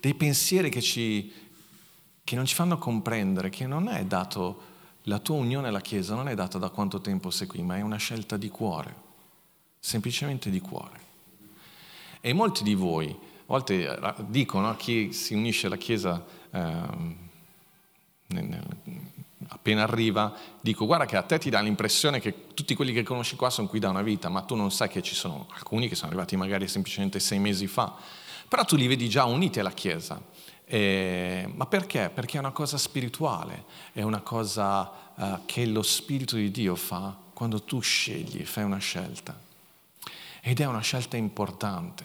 dei 0.00 0.14
pensieri 0.14 0.68
che 0.68 0.82
ci 0.82 1.44
che 2.26 2.34
non 2.34 2.44
ci 2.44 2.56
fanno 2.56 2.76
comprendere 2.76 3.50
che 3.50 3.68
non 3.68 3.86
è 3.86 4.04
dato, 4.04 4.60
la 5.02 5.20
tua 5.20 5.36
unione 5.36 5.68
alla 5.68 5.80
Chiesa 5.80 6.16
non 6.16 6.26
è 6.26 6.34
data 6.34 6.58
da 6.58 6.70
quanto 6.70 7.00
tempo 7.00 7.30
sei 7.30 7.46
qui, 7.46 7.62
ma 7.62 7.76
è 7.76 7.82
una 7.82 7.98
scelta 7.98 8.36
di 8.36 8.48
cuore, 8.48 8.92
semplicemente 9.78 10.50
di 10.50 10.58
cuore. 10.58 11.00
E 12.20 12.32
molti 12.32 12.64
di 12.64 12.74
voi, 12.74 13.10
a 13.10 13.44
volte 13.46 13.86
eh, 13.86 14.14
dicono 14.26 14.68
a 14.68 14.74
chi 14.74 15.12
si 15.12 15.34
unisce 15.34 15.68
alla 15.68 15.76
Chiesa 15.76 16.26
eh, 16.50 16.72
appena 19.46 19.84
arriva, 19.84 20.34
dico 20.60 20.84
guarda 20.84 21.06
che 21.06 21.16
a 21.16 21.22
te 21.22 21.38
ti 21.38 21.48
dà 21.48 21.60
l'impressione 21.60 22.18
che 22.18 22.52
tutti 22.54 22.74
quelli 22.74 22.92
che 22.92 23.04
conosci 23.04 23.36
qua 23.36 23.50
sono 23.50 23.68
qui 23.68 23.78
da 23.78 23.90
una 23.90 24.02
vita, 24.02 24.28
ma 24.28 24.42
tu 24.42 24.56
non 24.56 24.72
sai 24.72 24.88
che 24.88 25.00
ci 25.00 25.14
sono 25.14 25.46
alcuni 25.52 25.88
che 25.88 25.94
sono 25.94 26.08
arrivati 26.08 26.34
magari 26.34 26.66
semplicemente 26.66 27.20
sei 27.20 27.38
mesi 27.38 27.68
fa, 27.68 27.94
però 28.48 28.64
tu 28.64 28.74
li 28.74 28.88
vedi 28.88 29.08
già 29.08 29.26
uniti 29.26 29.60
alla 29.60 29.70
Chiesa. 29.70 30.20
Eh, 30.68 31.48
ma 31.54 31.66
perché? 31.66 32.10
Perché 32.12 32.36
è 32.36 32.40
una 32.40 32.50
cosa 32.50 32.76
spirituale, 32.76 33.64
è 33.92 34.02
una 34.02 34.20
cosa 34.20 35.12
uh, 35.14 35.44
che 35.46 35.64
lo 35.64 35.82
Spirito 35.82 36.34
di 36.34 36.50
Dio 36.50 36.74
fa 36.74 37.16
quando 37.32 37.62
tu 37.62 37.80
scegli, 37.80 38.44
fai 38.44 38.64
una 38.64 38.78
scelta. 38.78 39.38
Ed 40.40 40.60
è 40.60 40.66
una 40.66 40.80
scelta 40.80 41.16
importante. 41.16 42.04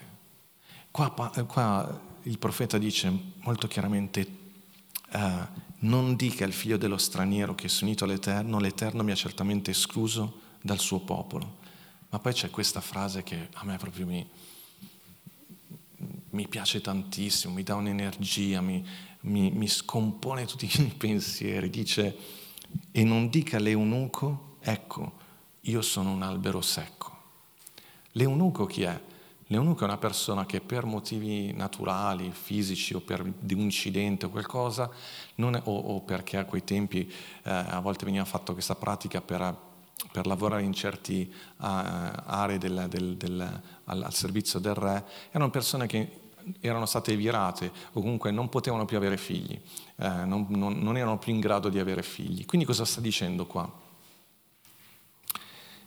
Qua, 0.92 1.10
qua 1.46 2.00
il 2.22 2.38
profeta 2.38 2.78
dice 2.78 3.12
molto 3.40 3.66
chiaramente, 3.66 4.26
uh, 5.12 5.60
non 5.80 6.14
dica 6.14 6.44
il 6.44 6.52
figlio 6.52 6.76
dello 6.76 6.98
straniero 6.98 7.56
che 7.56 7.66
è 7.66 7.70
unito 7.80 8.04
all'Eterno, 8.04 8.60
l'Eterno 8.60 9.02
mi 9.02 9.10
ha 9.10 9.16
certamente 9.16 9.72
escluso 9.72 10.40
dal 10.60 10.78
suo 10.78 11.00
popolo. 11.00 11.58
Ma 12.10 12.20
poi 12.20 12.32
c'è 12.32 12.50
questa 12.50 12.80
frase 12.80 13.24
che 13.24 13.48
a 13.54 13.64
me 13.64 13.76
proprio 13.78 14.06
mi, 14.06 14.24
mi 16.32 16.48
piace 16.48 16.80
tantissimo, 16.80 17.54
mi 17.54 17.62
dà 17.62 17.74
un'energia, 17.74 18.60
mi, 18.60 18.86
mi, 19.20 19.50
mi 19.50 19.68
scompone 19.68 20.46
tutti 20.46 20.66
i 20.66 20.94
pensieri. 20.96 21.70
Dice, 21.70 22.16
e 22.90 23.04
non 23.04 23.28
dica 23.28 23.58
l'eunuco, 23.58 24.56
ecco, 24.60 25.20
io 25.62 25.82
sono 25.82 26.12
un 26.12 26.22
albero 26.22 26.60
secco. 26.60 27.10
L'eunuco 28.12 28.66
chi 28.66 28.82
è? 28.82 29.00
L'eunuco 29.48 29.82
è 29.82 29.84
una 29.84 29.98
persona 29.98 30.46
che 30.46 30.60
per 30.60 30.86
motivi 30.86 31.52
naturali, 31.52 32.30
fisici 32.32 32.94
o 32.94 33.00
per 33.00 33.20
un 33.20 33.34
incidente 33.48 34.26
o 34.26 34.30
qualcosa, 34.30 34.90
è, 35.34 35.42
o, 35.42 35.78
o, 35.78 36.00
perché 36.00 36.38
a 36.38 36.46
quei 36.46 36.64
tempi 36.64 37.00
eh, 37.42 37.50
a 37.50 37.80
volte 37.80 38.06
veniva 38.06 38.24
fatta 38.24 38.54
questa 38.54 38.74
pratica 38.74 39.20
per, 39.20 39.54
per 40.10 40.26
lavorare 40.26 40.62
in 40.62 40.72
certe 40.72 41.12
uh, 41.12 41.28
aree 41.58 42.56
del, 42.56 42.86
del, 42.88 43.16
del, 43.16 43.62
al, 43.84 44.02
al, 44.02 44.14
servizio 44.14 44.58
del 44.58 44.74
re, 44.74 45.04
erano 45.30 45.50
persone 45.50 45.86
che 45.86 46.21
erano 46.60 46.86
state 46.86 47.16
virate 47.16 47.70
o 47.92 48.00
comunque 48.00 48.30
non 48.30 48.48
potevano 48.48 48.84
più 48.84 48.96
avere 48.96 49.16
figli, 49.16 49.60
eh, 49.96 50.08
non, 50.24 50.46
non, 50.50 50.78
non 50.78 50.96
erano 50.96 51.18
più 51.18 51.32
in 51.32 51.40
grado 51.40 51.68
di 51.68 51.78
avere 51.78 52.02
figli. 52.02 52.44
Quindi 52.44 52.66
cosa 52.66 52.84
sta 52.84 53.00
dicendo 53.00 53.46
qua? 53.46 53.70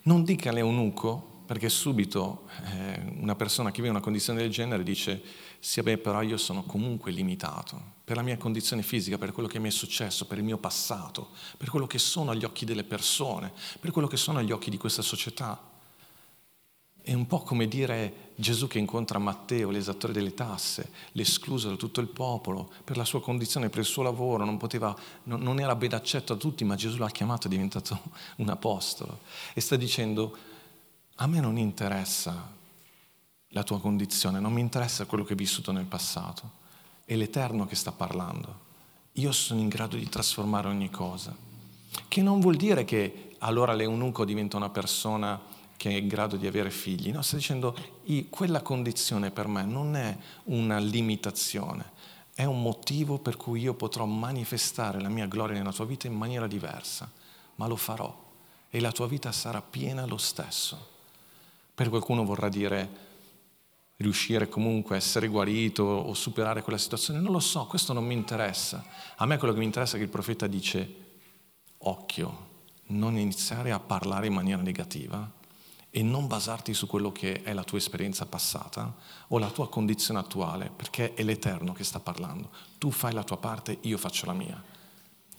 Non 0.03 0.23
dica 0.23 0.49
all'eunuco 0.49 1.33
perché 1.45 1.69
subito 1.69 2.47
eh, 2.73 3.01
una 3.19 3.35
persona 3.35 3.69
che 3.71 3.81
vive 3.81 3.89
una 3.89 3.99
condizione 3.99 4.39
del 4.39 4.49
genere 4.49 4.83
dice 4.83 5.21
sì, 5.59 5.81
beh, 5.81 5.97
però 5.97 6.21
io 6.21 6.37
sono 6.37 6.63
comunque 6.63 7.11
limitato 7.11 7.93
per 8.03 8.15
la 8.15 8.21
mia 8.21 8.37
condizione 8.37 8.83
fisica, 8.83 9.17
per 9.17 9.31
quello 9.31 9.49
che 9.49 9.57
mi 9.57 9.67
è 9.67 9.71
successo, 9.71 10.25
per 10.27 10.37
il 10.37 10.43
mio 10.43 10.57
passato, 10.57 11.29
per 11.57 11.69
quello 11.69 11.87
che 11.87 11.97
sono 11.97 12.31
agli 12.31 12.43
occhi 12.43 12.65
delle 12.65 12.83
persone, 12.83 13.51
per 13.79 13.91
quello 13.91 14.07
che 14.07 14.17
sono 14.17 14.39
agli 14.39 14.51
occhi 14.51 14.69
di 14.69 14.77
questa 14.77 15.01
società. 15.01 15.59
È 17.05 17.13
un 17.13 17.27
po' 17.27 17.41
come 17.41 17.67
dire 17.67 18.31
Gesù 18.33 18.65
che 18.65 18.79
incontra 18.79 19.19
Matteo, 19.19 19.69
l'esattore 19.69 20.11
delle 20.11 20.33
tasse, 20.33 20.89
l'escluso 21.11 21.69
da 21.69 21.75
tutto 21.75 22.01
il 22.01 22.07
popolo, 22.07 22.67
per 22.83 22.97
la 22.97 23.05
sua 23.05 23.21
condizione, 23.21 23.69
per 23.69 23.81
il 23.81 23.85
suo 23.85 24.01
lavoro, 24.01 24.43
non, 24.43 24.57
poteva, 24.57 24.95
non, 25.25 25.39
non 25.41 25.59
era 25.59 25.75
ben 25.75 25.93
accetto 25.93 26.33
a 26.33 26.35
tutti, 26.35 26.63
ma 26.63 26.73
Gesù 26.73 26.97
l'ha 26.97 27.11
chiamato, 27.11 27.45
è 27.45 27.49
diventato 27.51 28.01
un 28.37 28.49
apostolo. 28.49 29.19
E 29.53 29.61
sta 29.61 29.75
dicendo, 29.75 30.35
a 31.17 31.27
me 31.27 31.39
non 31.39 31.59
interessa 31.59 32.53
la 33.49 33.61
tua 33.61 33.79
condizione, 33.79 34.39
non 34.39 34.51
mi 34.51 34.61
interessa 34.61 35.05
quello 35.05 35.23
che 35.23 35.33
hai 35.33 35.37
vissuto 35.37 35.71
nel 35.71 35.85
passato, 35.85 36.53
è 37.05 37.15
l'Eterno 37.15 37.67
che 37.67 37.75
sta 37.75 37.91
parlando. 37.91 38.63
Io 39.11 39.31
sono 39.31 39.59
in 39.59 39.67
grado 39.67 39.95
di 39.95 40.09
trasformare 40.09 40.69
ogni 40.69 40.89
cosa. 40.89 41.35
Che 42.07 42.21
non 42.23 42.39
vuol 42.39 42.55
dire 42.55 42.83
che 42.83 43.35
allora 43.41 43.73
l'eunuco 43.73 44.25
diventa 44.25 44.57
una 44.57 44.69
persona 44.69 45.53
che 45.77 45.89
è 45.89 45.93
in 45.93 46.07
grado 46.07 46.37
di 46.37 46.47
avere 46.47 46.69
figli, 46.69 47.11
no, 47.11 47.21
sta 47.21 47.35
dicendo 47.35 47.75
quella 48.29 48.61
condizione 48.61 49.31
per 49.31 49.47
me 49.47 49.63
non 49.63 49.95
è 49.95 50.17
una 50.45 50.77
limitazione, 50.77 51.91
è 52.33 52.43
un 52.43 52.61
motivo 52.61 53.17
per 53.19 53.37
cui 53.37 53.61
io 53.61 53.73
potrò 53.73 54.05
manifestare 54.05 55.01
la 55.01 55.09
mia 55.09 55.25
gloria 55.25 55.57
nella 55.57 55.73
tua 55.73 55.85
vita 55.85 56.07
in 56.07 56.15
maniera 56.15 56.47
diversa, 56.47 57.11
ma 57.55 57.67
lo 57.67 57.75
farò 57.75 58.23
e 58.69 58.79
la 58.79 58.91
tua 58.91 59.07
vita 59.07 59.31
sarà 59.31 59.61
piena 59.61 60.05
lo 60.05 60.17
stesso. 60.17 60.93
Per 61.73 61.89
qualcuno 61.89 62.25
vorrà 62.25 62.49
dire 62.49 63.03
riuscire 63.97 64.49
comunque 64.49 64.95
a 64.95 64.97
essere 64.97 65.27
guarito 65.27 65.83
o 65.83 66.13
superare 66.13 66.61
quella 66.61 66.77
situazione, 66.77 67.19
non 67.19 67.31
lo 67.31 67.39
so, 67.39 67.65
questo 67.67 67.93
non 67.93 68.05
mi 68.05 68.13
interessa. 68.13 68.83
A 69.15 69.25
me 69.25 69.37
quello 69.37 69.53
che 69.53 69.59
mi 69.59 69.65
interessa 69.65 69.95
è 69.95 69.97
che 69.97 70.03
il 70.03 70.09
profeta 70.09 70.47
dice, 70.47 70.95
occhio, 71.77 72.53
non 72.87 73.17
iniziare 73.17 73.71
a 73.71 73.79
parlare 73.79 74.27
in 74.27 74.33
maniera 74.33 74.61
negativa 74.61 75.43
e 75.95 76.03
non 76.03 76.27
basarti 76.27 76.73
su 76.73 76.87
quello 76.87 77.13
che 77.13 77.41
è 77.41 77.53
la 77.53 77.63
tua 77.63 77.77
esperienza 77.77 78.25
passata 78.25 78.93
o 79.29 79.37
la 79.37 79.49
tua 79.49 79.69
condizione 79.69 80.19
attuale, 80.19 80.69
perché 80.69 81.13
è 81.13 81.23
l'Eterno 81.23 81.71
che 81.71 81.85
sta 81.85 82.01
parlando. 82.01 82.49
Tu 82.77 82.91
fai 82.91 83.13
la 83.13 83.23
tua 83.23 83.37
parte, 83.37 83.77
io 83.83 83.97
faccio 83.97 84.25
la 84.25 84.33
mia. 84.33 84.61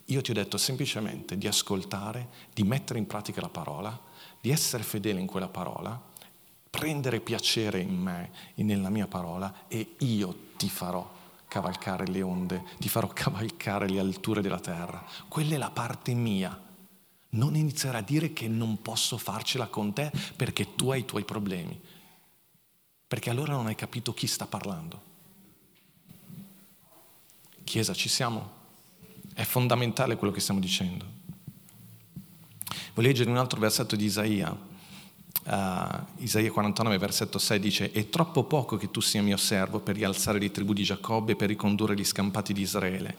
Io 0.07 0.23
ti 0.23 0.31
ho 0.31 0.35
detto 0.35 0.57
semplicemente 0.57 1.37
di 1.37 1.47
ascoltare, 1.47 2.29
di 2.55 2.62
mettere 2.62 2.99
in 2.99 3.07
pratica 3.07 3.42
la 3.42 3.51
parola, 3.51 4.01
di 4.40 4.51
essere 4.51 4.83
fedele 4.83 5.21
in 5.21 5.27
quella 5.27 5.49
parola 5.49 6.01
prendere 6.71 7.21
piacere 7.21 7.81
in 7.81 7.95
me 7.95 8.31
nella 8.55 8.88
mia 8.88 9.07
parola 9.07 9.53
e 9.69 9.97
io 9.99 10.37
ti 10.57 10.71
farò 10.71 11.07
cavalcare 11.49 12.07
le 12.07 12.23
onde, 12.23 12.64
ti 12.79 12.88
farò 12.88 13.09
cavalcare 13.12 13.90
le 13.90 14.01
alture 14.01 14.40
della 14.40 14.61
terra. 14.61 15.05
Quella 15.29 15.55
è 15.55 15.59
la 15.59 15.71
parte 15.71 16.14
mia. 16.14 16.64
Non 17.37 17.57
iniziare 17.57 17.99
a 17.99 18.03
dire 18.03 18.33
che 18.33 18.49
non 18.49 18.83
posso 18.83 19.16
farcela 19.16 19.66
con 19.66 19.92
te 19.92 20.11
perché 20.35 20.75
tu 20.75 20.90
hai 20.90 21.01
i 21.01 21.05
tuoi 21.05 21.25
problemi. 21.25 21.79
Perché 23.07 23.31
allora 23.31 23.55
non 23.55 23.66
hai 23.66 23.75
capito 23.75 24.12
chi 24.12 24.27
sta 24.27 24.46
parlando. 24.46 25.03
Chiesa, 27.64 27.94
ci 27.94 28.09
siamo? 28.09 28.55
È 29.35 29.44
fondamentale 29.44 30.16
quello 30.16 30.33
che 30.33 30.40
stiamo 30.40 30.61
dicendo. 30.61 31.05
Voglio 32.94 33.09
leggere 33.09 33.31
un 33.31 33.37
altro 33.37 33.61
versetto 33.61 33.96
di 33.96 34.05
Isaia 34.05 34.75
Uh, 35.46 36.05
Isaia 36.16 36.51
49, 36.51 36.99
versetto 36.99 37.38
6 37.38 37.61
dice, 37.61 37.92
è 37.92 38.09
troppo 38.09 38.42
poco 38.42 38.77
che 38.77 38.90
tu 38.90 39.01
sia 39.01 39.22
mio 39.22 39.37
servo 39.37 39.79
per 39.79 39.94
rialzare 39.94 40.40
le 40.40 40.51
tribù 40.51 40.72
di 40.72 40.83
Giacobbe 40.83 41.33
e 41.33 41.37
per 41.37 41.46
ricondurre 41.46 41.94
gli 41.94 42.03
scampati 42.03 42.53
di 42.53 42.62
Israele. 42.62 43.16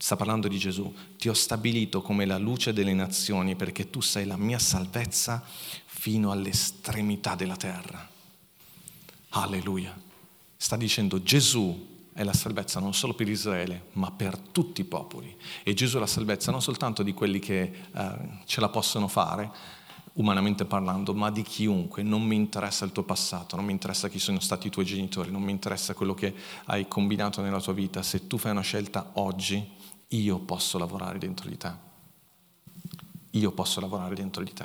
Sta 0.00 0.14
parlando 0.14 0.46
di 0.46 0.58
Gesù. 0.58 0.94
Ti 1.18 1.28
ho 1.28 1.34
stabilito 1.34 2.02
come 2.02 2.24
la 2.24 2.38
luce 2.38 2.72
delle 2.72 2.94
nazioni 2.94 3.56
perché 3.56 3.90
tu 3.90 4.00
sei 4.00 4.26
la 4.26 4.36
mia 4.36 4.60
salvezza 4.60 5.44
fino 5.86 6.30
all'estremità 6.30 7.34
della 7.34 7.56
terra. 7.56 8.08
Alleluia. 9.30 10.00
Sta 10.56 10.76
dicendo 10.76 11.20
Gesù 11.22 11.96
è 12.12 12.22
la 12.22 12.32
salvezza 12.32 12.80
non 12.80 12.94
solo 12.94 13.14
per 13.14 13.28
Israele, 13.28 13.86
ma 13.92 14.10
per 14.12 14.38
tutti 14.38 14.80
i 14.80 14.84
popoli. 14.84 15.36
E 15.64 15.74
Gesù 15.74 15.96
è 15.96 16.00
la 16.00 16.06
salvezza 16.06 16.52
non 16.52 16.62
soltanto 16.62 17.02
di 17.02 17.12
quelli 17.12 17.40
che 17.40 17.72
uh, 17.92 18.00
ce 18.44 18.60
la 18.60 18.68
possono 18.68 19.08
fare, 19.08 19.50
umanamente 20.14 20.64
parlando, 20.64 21.14
ma 21.14 21.30
di 21.30 21.42
chiunque. 21.42 22.02
Non 22.02 22.22
mi 22.22 22.36
interessa 22.36 22.84
il 22.84 22.92
tuo 22.92 23.02
passato, 23.04 23.56
non 23.56 23.64
mi 23.64 23.72
interessa 23.72 24.08
chi 24.08 24.18
sono 24.18 24.40
stati 24.40 24.68
i 24.68 24.70
tuoi 24.70 24.84
genitori, 24.84 25.30
non 25.30 25.42
mi 25.42 25.52
interessa 25.52 25.94
quello 25.94 26.14
che 26.14 26.34
hai 26.64 26.88
combinato 26.88 27.40
nella 27.40 27.60
tua 27.60 27.72
vita. 27.72 28.02
Se 28.02 28.26
tu 28.26 28.36
fai 28.36 28.50
una 28.52 28.62
scelta 28.62 29.10
oggi, 29.14 29.76
io 30.08 30.38
posso 30.38 30.78
lavorare 30.78 31.18
dentro 31.18 31.48
di 31.48 31.56
te. 31.56 31.72
Io 33.30 33.52
posso 33.52 33.80
lavorare 33.80 34.14
dentro 34.14 34.42
di 34.42 34.52
te. 34.52 34.64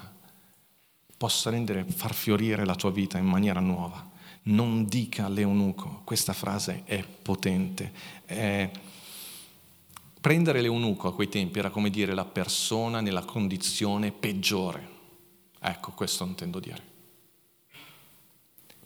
Posso 1.18 1.50
rendere, 1.50 1.84
far 1.86 2.14
fiorire 2.14 2.66
la 2.66 2.76
tua 2.76 2.92
vita 2.92 3.18
in 3.18 3.26
maniera 3.26 3.60
nuova. 3.60 4.12
Non 4.44 4.86
dica 4.86 5.26
all'eunuco, 5.26 6.02
questa 6.04 6.34
frase 6.34 6.84
è 6.86 7.04
potente. 7.04 7.92
È... 8.26 8.70
Prendere 10.20 10.62
l'eunuco 10.62 11.08
a 11.08 11.14
quei 11.14 11.30
tempi 11.30 11.60
era 11.60 11.70
come 11.70 11.90
dire 11.90 12.14
la 12.14 12.26
persona 12.26 13.02
nella 13.02 13.24
condizione 13.24 14.12
peggiore 14.12 14.94
Ecco, 15.66 15.92
questo 15.92 16.26
intendo 16.26 16.60
dire. 16.60 16.92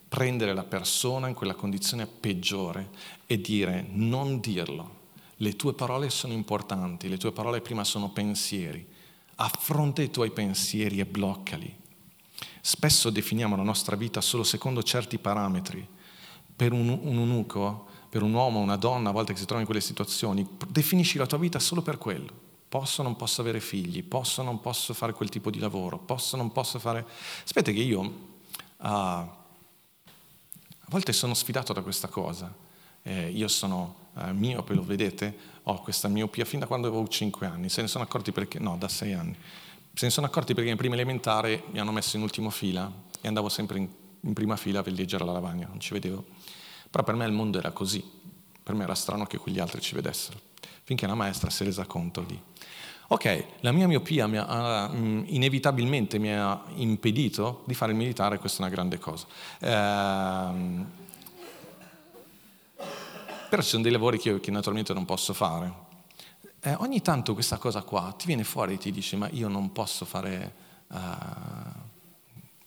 Prendere 0.08 0.54
la 0.54 0.64
persona 0.64 1.28
in 1.28 1.34
quella 1.34 1.56
condizione 1.56 2.06
peggiore 2.06 2.92
e 3.26 3.42
dire 3.42 3.88
non 3.90 4.40
dirlo. 4.40 4.97
Le 5.38 5.56
tue 5.56 5.74
parole 5.74 6.10
sono 6.10 6.34
importanti, 6.34 7.08
le 7.08 7.18
tue 7.18 7.32
parole 7.32 7.62
prima 7.62 7.84
sono 7.84 8.10
pensieri. 8.10 8.86
Affronta 9.36 10.02
i 10.02 10.10
tuoi 10.10 10.32
pensieri 10.32 11.00
e 11.00 11.06
bloccali. 11.06 11.76
Spesso 12.60 13.10
definiamo 13.10 13.56
la 13.56 13.64
nostra 13.64 13.96
vita 13.96 14.20
solo 14.20 14.44
secondo 14.44 14.82
certi 14.82 15.20
parametri. 15.20 15.88
Per 16.56 16.74
un, 16.74 16.90
un 16.90 17.18
eunuco, 17.18 17.88
per 18.10 18.24
un 18.24 18.34
uomo, 18.34 18.60
una 18.60 18.78
donna, 18.78 19.10
a 19.10 19.12
volte 19.14 19.34
che 19.34 19.40
si 19.40 19.46
trova 19.46 19.62
in 19.62 19.68
quelle 19.68 19.82
situazioni, 19.82 20.48
definisci 20.68 21.20
la 21.20 21.28
tua 21.28 21.38
vita 21.38 21.60
solo 21.60 21.82
per 21.82 22.00
quello. 22.00 22.46
Posso 22.68 23.02
o 23.02 23.04
non 23.04 23.16
posso 23.16 23.42
avere 23.42 23.60
figli, 23.60 24.04
posso 24.04 24.42
o 24.42 24.44
non 24.44 24.60
posso 24.60 24.94
fare 24.94 25.14
quel 25.14 25.30
tipo 25.30 25.52
di 25.52 25.60
lavoro, 25.60 26.00
posso 26.00 26.36
o 26.36 26.38
non 26.40 26.52
posso 26.52 26.80
fare... 26.80 27.06
Aspetta 27.44 27.72
che 27.72 27.80
io 27.80 28.02
uh, 28.02 28.86
A 30.88 30.92
volte 30.94 31.12
sono 31.12 31.34
sfidato 31.34 31.74
da 31.74 31.82
questa 31.82 32.08
cosa. 32.08 32.54
Eh, 33.04 33.30
io 33.30 33.50
sono 33.50 34.07
eh, 34.26 34.34
miope, 34.34 34.74
lo 34.74 34.84
vedete? 34.84 35.36
Ho 35.64 35.82
questa 35.82 36.08
miopia 36.08 36.46
fin 36.46 36.60
da 36.60 36.68
quando 36.68 36.88
avevo 36.88 37.08
5 37.08 37.46
anni. 37.46 37.70
Se 37.70 37.82
ne 37.82 37.88
sono 37.88 38.04
accorti 38.04 38.32
perché... 38.32 38.60
No, 38.60 38.78
da 38.78 38.88
6 38.88 39.14
anni. 39.14 39.36
Se 39.94 40.06
ne 40.06 40.12
sono 40.12 40.28
accorti 40.28 40.54
perché 40.54 40.70
in 40.70 40.78
prima 40.78 40.96
elementare 40.96 41.64
mi 41.72 41.80
hanno 41.80 41.92
messo 41.92 42.18
in 42.18 42.24
ultima 42.24 42.50
fila 42.50 42.92
e 43.20 43.28
andavo 43.28 43.50
sempre 43.50 43.78
in, 43.78 43.88
in 44.22 44.34
prima 44.34 44.56
fila 44.56 44.84
per 44.84 44.94
leggere 44.94 45.26
la 45.26 45.32
lavagna, 45.32 45.68
non 45.68 45.80
ci 45.80 45.94
vedevo. 45.94 46.26
Però 46.90 47.04
per 47.04 47.16
me 47.16 47.26
il 47.26 47.34
mondo 47.34 47.58
era 47.58 47.72
così. 47.72 48.04
Per 48.64 48.76
me 48.76 48.84
era 48.84 48.96
strano 48.96 49.26
che 49.26 49.38
quegli 49.38 49.60
altri 49.60 49.82
ci 49.82 49.96
vedessero. 49.96 50.40
Finché 50.84 51.08
la 51.08 51.16
maestra 51.16 51.50
si 51.50 51.64
è 51.64 51.66
resa 51.66 51.86
conto 51.86 52.22
di 52.22 52.40
Ok, 53.10 53.46
la 53.62 53.72
mia 53.72 53.88
miopia 53.88 54.28
mi 54.28 54.36
ha, 54.36 54.90
uh, 54.92 55.24
inevitabilmente 55.28 56.20
mi 56.20 56.34
ha 56.34 56.62
impedito 56.76 57.64
di 57.66 57.74
fare 57.74 57.94
il 57.94 57.98
militare, 57.98 58.38
questa 58.38 58.58
è 58.58 58.66
una 58.66 58.74
grande 58.74 59.00
cosa. 59.00 59.26
Uh, 59.62 60.86
però 63.50 63.62
ci 63.62 63.70
sono 63.70 63.84
dei 63.84 63.92
lavori 63.92 64.18
che 64.18 64.30
io 64.30 64.40
che 64.40 64.52
naturalmente 64.52 64.94
non 64.94 65.06
posso 65.06 65.34
fare. 65.34 65.86
Eh, 66.62 66.76
ogni 66.80 67.02
tanto 67.02 67.34
questa 67.34 67.58
cosa 67.58 67.82
qua 67.82 68.14
ti 68.18 68.26
viene 68.26 68.44
fuori 68.44 68.74
e 68.74 68.78
ti 68.78 68.92
dice 68.92 69.16
ma 69.16 69.30
io 69.30 69.48
non 69.48 69.72
posso 69.72 70.06
fare 70.06 70.54
uh, 70.88 70.98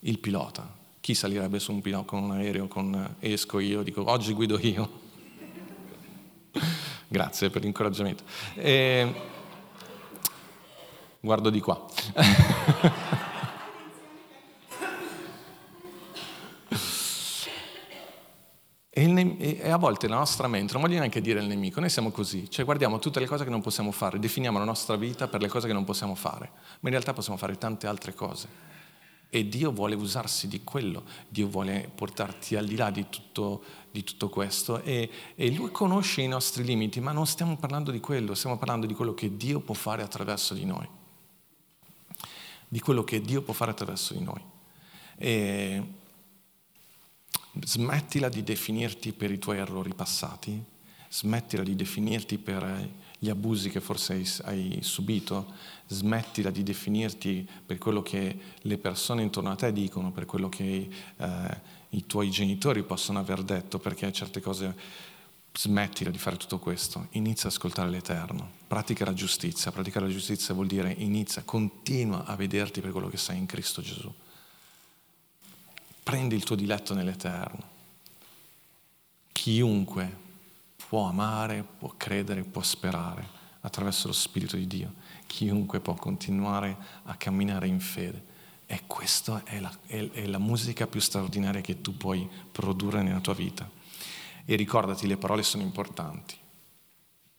il 0.01 0.19
pilota. 0.19 0.79
Chi 1.01 1.15
salirebbe 1.15 1.59
su 1.59 1.73
un 1.73 1.81
pilota 1.81 2.05
con 2.05 2.23
un 2.23 2.33
aereo, 2.33 2.69
con 2.69 3.17
esco 3.19 3.59
io, 3.59 3.83
dico 3.83 4.09
oggi 4.09 4.33
guido 4.33 4.59
io. 4.59 5.01
Grazie 7.09 7.51
per 7.51 7.63
l'incoraggiamento. 7.63 8.23
E, 8.55 9.13
guardo 11.21 11.51
di 11.51 11.61
qua. 11.61 11.85
E, 19.03 19.71
a 19.71 19.77
volte 19.77 20.09
la 20.09 20.17
nostra 20.17 20.47
mente, 20.47 20.75
non 20.75 20.83
voglio 20.83 20.99
neanche 20.99 21.21
dire 21.21 21.41
il 21.41 21.47
nemico, 21.47 21.81
noi 21.81 21.89
siamo 21.89 22.11
così, 22.11 22.51
cioè 22.51 22.65
guardiamo 22.65 22.99
tutte 22.99 23.19
le 23.19 23.27
cose 23.27 23.45
che 23.45 23.51
non 23.51 23.63
possiamo 23.63 23.93
fare, 23.93 24.19
definiamo 24.19 24.59
la 24.59 24.65
nostra 24.65 24.97
vita 24.97 25.27
per 25.27 25.41
le 25.41 25.49
cose 25.49 25.67
che 25.67 25.73
non 25.73 25.85
possiamo 25.85 26.15
fare, 26.15 26.51
ma 26.81 26.89
in 26.89 26.91
realtà 26.91 27.13
possiamo 27.13 27.39
fare 27.39 27.57
tante 27.57 27.87
altre 27.87 28.15
cose. 28.15 28.69
E 29.33 29.49
Dio 29.49 29.71
vuole 29.71 29.95
usarsi 29.95 30.49
di 30.49 30.63
quello, 30.65 31.05
Dio 31.29 31.49
vuole 31.49 31.89
portarti 31.95 32.57
al 32.57 32.67
di 32.67 32.75
là 32.77 32.91
di 32.91 33.07
tutto, 33.09 33.63
di 33.91 34.03
tutto 34.03 34.29
questo 34.29 34.83
e, 34.83 35.09
e 35.37 35.51
Lui 35.53 35.71
conosce 35.71 36.21
i 36.21 36.29
nostri 36.29 36.65
limiti, 36.65 37.01
ma 37.01 37.13
non 37.13 37.27
stiamo 37.27 37.57
parlando 37.57 37.93
di 37.93 38.01
quello, 38.01 38.35
stiamo 38.35 38.59
parlando 38.59 38.87
di 38.87 38.95
quello 38.95 39.15
che 39.15 39.37
Dio 39.37 39.61
può 39.61 39.75
fare 39.75 40.03
attraverso 40.03 40.53
di 40.53 40.65
noi 40.65 40.89
di 42.73 42.79
quello 42.79 43.03
che 43.03 43.21
Dio 43.21 43.43
può 43.43 43.53
fare 43.53 43.73
attraverso 43.73 44.15
di 44.15 44.23
noi. 44.23 44.41
E 45.17 45.83
smettila 47.65 48.29
di 48.29 48.43
definirti 48.43 49.13
per 49.13 49.31
i 49.31 49.39
tuoi 49.39 49.59
errori 49.59 49.95
passati, 49.95 50.63
smettila 51.09 51.63
di 51.63 51.75
definirti 51.75 52.39
per 52.39 52.89
gli 53.19 53.29
abusi 53.29 53.69
che 53.69 53.81
forse 53.81 54.15
hai, 54.15 54.29
hai, 54.45 54.79
subito, 54.81 55.53
smettila 55.89 56.51
di 56.51 56.63
definirti 56.63 57.47
per 57.67 57.79
quello 57.79 58.01
che 58.01 58.39
le 58.61 58.79
persone 58.79 59.23
intorno 59.23 59.51
a 59.51 59.57
te 59.57 59.73
dicono, 59.73 60.11
per 60.13 60.25
quello 60.25 60.49
che 60.49 60.89
eh, 61.17 61.61
i 61.91 62.07
tuoi 62.07 62.31
genitori 62.31 62.83
possono 62.83 63.19
aver 63.19 63.43
detto, 63.43 63.79
perché 63.79 64.11
certe 64.13 64.41
cose 64.41 64.75
smettila 65.53 66.11
di 66.11 66.19
fare 66.19 66.37
tutto 66.37 66.59
questo, 66.59 67.09
inizia 67.11 67.49
ad 67.49 67.55
ascoltare 67.55 67.91
l'Eterno, 67.91 68.53
pratica 68.67 69.05
la 69.05 69.13
giustizia, 69.13 69.73
praticare 69.73 70.07
la 70.07 70.13
giustizia 70.13 70.55
vuol 70.55 70.69
dire 70.69 70.95
inizia, 70.99 71.43
continua 71.43 72.25
a 72.25 72.37
vederti 72.37 72.81
per 72.81 72.93
quello 72.93 73.09
che 73.09 73.17
sei 73.17 73.37
in 73.37 73.47
Cristo 73.47 73.83
Gesù. 73.83 74.13
Prendi 76.03 76.35
il 76.35 76.45
tuo 76.45 76.57
diletto 76.57 76.95
nell'Eterno. 76.95 77.79
Chiunque 79.33 80.17
può 80.89 81.07
amare, 81.07 81.65
può 81.79 81.95
credere, 81.97 82.43
può 82.43 82.63
sperare 82.63 83.39
attraverso 83.61 84.09
lo 84.09 84.13
Spirito 84.13 84.57
di 84.57 84.67
Dio. 84.67 84.95
Chiunque 85.27 85.81
può 85.81 85.95
continuare 85.95 86.77
a 87.05 87.15
camminare 87.15 87.69
in 87.69 87.81
fede. 87.81 88.29
E 88.67 88.83
questa 88.87 89.43
è 89.45 89.61
la, 89.61 89.73
è, 89.87 90.09
è 90.11 90.27
la 90.27 90.39
musica 90.39 90.87
più 90.87 91.01
straordinaria 91.01 91.61
che 91.61 91.81
tu 91.81 91.97
puoi 91.97 92.29
produrre 92.51 93.03
nella 93.03 93.21
tua 93.21 93.35
vita. 93.35 93.69
E 94.45 94.57
ricordati, 94.57 95.07
le 95.07 95.17
parole 95.17 95.43
sono 95.43 95.63
importanti. 95.63 96.37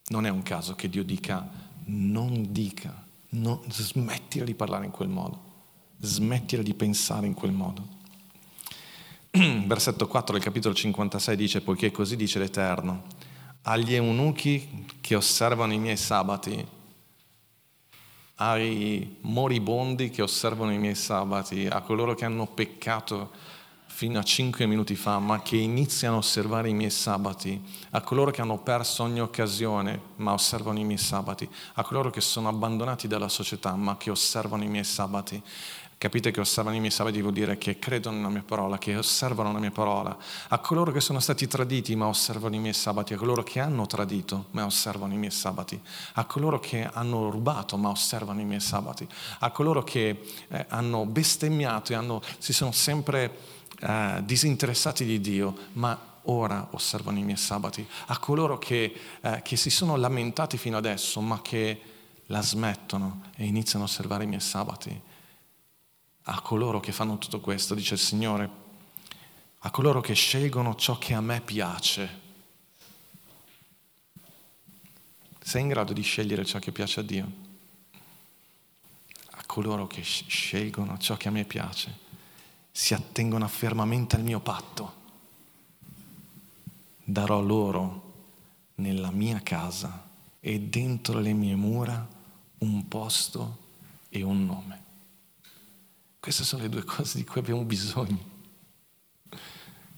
Non 0.07 0.25
è 0.25 0.29
un 0.29 0.43
caso 0.43 0.75
che 0.75 0.89
Dio 0.89 1.03
dica, 1.03 1.47
non 1.85 2.51
dica, 2.51 3.05
non, 3.29 3.61
smettila 3.69 4.45
di 4.45 4.55
parlare 4.55 4.85
in 4.85 4.91
quel 4.91 5.09
modo, 5.09 5.41
smettila 5.99 6.61
di 6.61 6.73
pensare 6.73 7.27
in 7.27 7.33
quel 7.33 7.51
modo. 7.51 7.99
Versetto 9.65 10.07
4 10.07 10.33
del 10.33 10.43
capitolo 10.43 10.73
56 10.73 11.35
dice, 11.37 11.61
poiché 11.61 11.89
così 11.89 12.17
dice 12.17 12.37
l'Eterno, 12.37 13.03
agli 13.61 13.93
eunuchi 13.95 14.85
che 14.99 15.15
osservano 15.15 15.71
i 15.71 15.77
miei 15.77 15.95
sabati, 15.95 16.67
ai 18.35 19.15
moribondi 19.21 20.09
che 20.09 20.21
osservano 20.21 20.73
i 20.73 20.77
miei 20.77 20.95
sabati, 20.95 21.65
a 21.65 21.79
coloro 21.79 22.13
che 22.13 22.25
hanno 22.25 22.45
peccato 22.45 23.31
fino 23.85 24.19
a 24.19 24.23
cinque 24.23 24.65
minuti 24.65 24.95
fa, 24.95 25.19
ma 25.19 25.41
che 25.41 25.57
iniziano 25.57 26.15
a 26.15 26.19
osservare 26.19 26.67
i 26.67 26.73
miei 26.73 26.89
sabati, 26.89 27.61
a 27.91 28.01
coloro 28.01 28.31
che 28.31 28.41
hanno 28.41 28.57
perso 28.57 29.03
ogni 29.03 29.21
occasione, 29.21 30.01
ma 30.15 30.33
osservano 30.33 30.79
i 30.79 30.83
miei 30.83 30.97
sabati, 30.97 31.47
a 31.75 31.83
coloro 31.83 32.09
che 32.09 32.19
sono 32.19 32.49
abbandonati 32.49 33.07
dalla 33.07 33.29
società, 33.29 33.75
ma 33.75 33.95
che 33.95 34.09
osservano 34.09 34.63
i 34.63 34.67
miei 34.67 34.83
sabati. 34.83 35.41
Capite 36.01 36.31
che 36.31 36.39
osservano 36.39 36.75
i 36.75 36.79
miei 36.79 36.91
sabati 36.91 37.21
vuol 37.21 37.31
dire 37.31 37.59
che 37.59 37.77
credono 37.77 38.15
nella 38.15 38.29
mia 38.29 38.41
parola, 38.43 38.79
che 38.79 38.97
osservano 38.97 39.53
la 39.53 39.59
mia 39.59 39.69
parola. 39.69 40.17
A 40.47 40.57
coloro 40.57 40.91
che 40.91 40.99
sono 40.99 41.19
stati 41.19 41.45
traditi 41.45 41.95
ma 41.95 42.07
osservano 42.07 42.55
i 42.55 42.57
miei 42.57 42.73
sabati, 42.73 43.13
a 43.13 43.17
coloro 43.17 43.43
che 43.43 43.59
hanno 43.59 43.85
tradito 43.85 44.47
ma 44.49 44.65
osservano 44.65 45.13
i 45.13 45.17
miei 45.17 45.29
sabati, 45.29 45.79
a 46.13 46.25
coloro 46.25 46.59
che 46.59 46.89
hanno 46.91 47.29
rubato 47.29 47.77
ma 47.77 47.89
osservano 47.89 48.41
i 48.41 48.45
miei 48.45 48.61
sabati, 48.61 49.07
a 49.41 49.51
coloro 49.51 49.83
che 49.83 50.23
eh, 50.47 50.65
hanno 50.69 51.05
bestemmiato 51.05 51.91
e 51.91 51.95
hanno, 51.95 52.19
si 52.39 52.51
sono 52.51 52.71
sempre 52.71 53.37
eh, 53.79 54.23
disinteressati 54.23 55.05
di 55.05 55.21
Dio, 55.21 55.55
ma 55.73 55.95
ora 56.23 56.69
osservano 56.71 57.19
i 57.19 57.23
miei 57.23 57.37
sabati, 57.37 57.87
a 58.07 58.17
coloro 58.17 58.57
che, 58.57 58.91
eh, 59.21 59.41
che 59.43 59.55
si 59.55 59.69
sono 59.69 59.95
lamentati 59.97 60.57
fino 60.57 60.77
adesso, 60.77 61.21
ma 61.21 61.43
che 61.43 61.79
la 62.25 62.41
smettono 62.41 63.21
e 63.35 63.45
iniziano 63.45 63.85
a 63.85 63.87
osservare 63.87 64.23
i 64.23 64.27
miei 64.27 64.41
sabati, 64.41 65.09
a 66.23 66.41
coloro 66.41 66.79
che 66.79 66.91
fanno 66.91 67.17
tutto 67.17 67.39
questo, 67.39 67.73
dice 67.73 67.95
il 67.95 67.99
Signore, 67.99 68.49
a 69.59 69.71
coloro 69.71 70.01
che 70.01 70.13
scelgono 70.13 70.75
ciò 70.75 70.97
che 70.97 71.13
a 71.13 71.21
me 71.21 71.41
piace. 71.41 72.19
Sei 75.39 75.61
in 75.61 75.67
grado 75.67 75.93
di 75.93 76.01
scegliere 76.01 76.45
ciò 76.45 76.59
che 76.59 76.71
piace 76.71 76.99
a 76.99 77.03
Dio? 77.03 77.31
A 79.31 79.43
coloro 79.45 79.87
che 79.87 80.01
scelgono 80.01 80.97
ciò 80.97 81.17
che 81.17 81.27
a 81.27 81.31
me 81.31 81.45
piace 81.45 82.09
si 82.71 82.93
attengono 82.93 83.47
fermamente 83.47 84.15
al 84.15 84.23
mio 84.23 84.39
patto. 84.39 84.99
Darò 87.03 87.41
loro 87.41 88.13
nella 88.75 89.11
mia 89.11 89.41
casa 89.41 90.09
e 90.39 90.59
dentro 90.59 91.19
le 91.19 91.33
mie 91.33 91.55
mura 91.55 92.07
un 92.59 92.87
posto 92.87 93.57
e 94.09 94.21
un 94.21 94.45
nome. 94.45 94.90
Queste 96.21 96.43
sono 96.43 96.61
le 96.61 96.69
due 96.69 96.83
cose 96.83 97.17
di 97.17 97.25
cui 97.25 97.41
abbiamo 97.41 97.63
bisogno. 97.63 98.29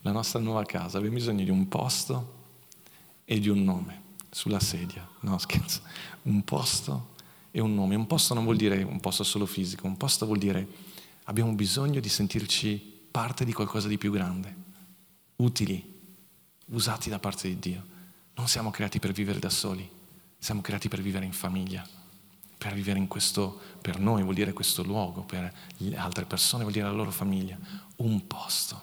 La 0.03 0.13
nostra 0.13 0.39
nuova 0.39 0.63
casa, 0.63 0.97
abbiamo 0.97 1.17
bisogno 1.17 1.43
di 1.43 1.49
un 1.49 1.67
posto 1.67 2.41
e 3.25 3.41
di 3.41 3.49
un 3.49 3.61
nome 3.61 4.01
sulla 4.31 4.61
sedia. 4.61 5.05
No, 5.19 5.37
scherzo. 5.37 5.81
Un 6.21 6.45
posto 6.45 7.15
e 7.51 7.59
un 7.59 7.75
nome. 7.75 7.95
Un 7.95 8.07
posto 8.07 8.33
non 8.33 8.45
vuol 8.45 8.55
dire 8.55 8.83
un 8.83 9.01
posto 9.01 9.25
solo 9.25 9.45
fisico, 9.45 9.85
un 9.85 9.97
posto 9.97 10.25
vuol 10.25 10.37
dire 10.37 10.65
abbiamo 11.25 11.51
bisogno 11.51 11.99
di 11.99 12.07
sentirci 12.07 12.77
parte 13.11 13.43
di 13.43 13.51
qualcosa 13.51 13.89
di 13.89 13.97
più 13.97 14.09
grande, 14.09 14.55
utili, 15.35 16.01
usati 16.67 17.09
da 17.09 17.19
parte 17.19 17.49
di 17.49 17.59
Dio. 17.59 17.85
Non 18.35 18.47
siamo 18.47 18.71
creati 18.71 18.99
per 18.99 19.11
vivere 19.11 19.39
da 19.39 19.49
soli, 19.49 19.87
siamo 20.37 20.61
creati 20.61 20.87
per 20.87 21.01
vivere 21.01 21.25
in 21.25 21.33
famiglia, 21.33 21.85
per 22.63 22.73
vivere 22.75 22.97
in 22.97 23.09
questo, 23.09 23.59
per 23.81 23.99
noi 23.99 24.23
vuol 24.23 24.35
dire 24.35 24.53
questo 24.53 24.83
luogo, 24.83 25.23
per 25.23 25.53
le 25.79 25.97
altre 25.97 26.23
persone 26.23 26.61
vuol 26.61 26.73
dire 26.73 26.85
la 26.85 26.93
loro 26.93 27.11
famiglia, 27.11 27.57
un 27.97 28.25
posto. 28.25 28.81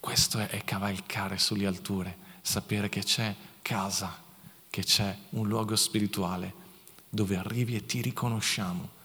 Questo 0.00 0.38
è, 0.38 0.64
cavalcare 0.64 1.36
sulle 1.36 1.66
alture, 1.66 2.16
sapere 2.40 2.88
che 2.88 3.02
c'è 3.02 3.34
casa, 3.60 4.22
che 4.70 4.82
c'è 4.82 5.14
un 5.30 5.46
luogo 5.46 5.76
spirituale 5.76 6.54
dove 7.10 7.36
arrivi 7.36 7.76
e 7.76 7.84
ti 7.84 8.00
riconosciamo. 8.00 8.96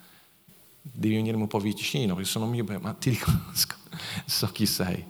Devi 0.82 1.16
venirmi 1.16 1.42
un 1.42 1.48
po' 1.50 1.60
vicino 1.60 2.16
perché 2.16 2.30
sono 2.30 2.46
mio, 2.46 2.64
ma 2.80 2.94
ti 2.94 3.10
riconosco, 3.10 3.76
so 4.24 4.48
chi 4.54 4.66
sei, 4.66 5.04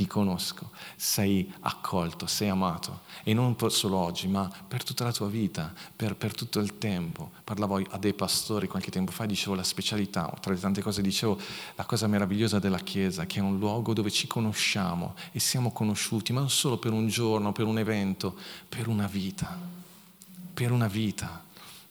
ti 0.00 0.06
conosco, 0.06 0.70
sei 0.96 1.52
accolto, 1.60 2.26
sei 2.26 2.48
amato 2.48 3.00
e 3.22 3.34
non 3.34 3.54
solo 3.68 3.98
oggi, 3.98 4.28
ma 4.28 4.50
per 4.66 4.82
tutta 4.82 5.04
la 5.04 5.12
tua 5.12 5.28
vita, 5.28 5.74
per, 5.94 6.16
per, 6.16 6.34
tutto 6.34 6.58
il 6.58 6.78
tempo. 6.78 7.32
Parlavo 7.44 7.82
a 7.90 7.98
dei 7.98 8.14
pastori 8.14 8.66
qualche 8.66 8.90
tempo 8.90 9.12
fa 9.12 9.24
e 9.24 9.26
dicevo 9.26 9.54
la 9.54 9.62
specialità, 9.62 10.34
tra 10.40 10.54
le 10.54 10.58
tante 10.58 10.80
cose 10.80 11.02
dicevo 11.02 11.38
la 11.74 11.84
cosa 11.84 12.06
meravigliosa 12.06 12.58
della 12.58 12.78
Chiesa, 12.78 13.26
che 13.26 13.40
è 13.40 13.42
un 13.42 13.58
luogo 13.58 13.92
dove 13.92 14.10
ci 14.10 14.26
conosciamo 14.26 15.14
e 15.32 15.38
siamo 15.38 15.70
conosciuti, 15.70 16.32
ma 16.32 16.40
non 16.40 16.48
solo 16.48 16.78
per 16.78 16.92
un 16.92 17.06
giorno, 17.08 17.52
per 17.52 17.66
un 17.66 17.78
evento, 17.78 18.34
per 18.70 18.88
una 18.88 19.06
vita, 19.06 19.54
per 20.54 20.72
una 20.72 20.88
vita, 20.88 21.44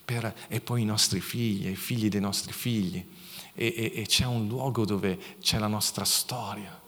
per, 0.04 0.34
e 0.48 0.62
poi 0.62 0.82
i 0.82 0.86
nostri 0.86 1.20
figli, 1.20 1.68
i 1.68 1.76
figli 1.76 2.10
dei 2.10 2.22
nostri 2.22 2.54
figli. 2.54 3.06
E, 3.54 3.74
e, 3.76 4.02
e 4.02 4.06
c'è 4.08 4.26
un 4.26 4.48
luogo 4.48 4.84
dove 4.84 5.38
c'è 5.42 5.60
la 5.60 5.68
nostra 5.68 6.06
storia 6.06 6.88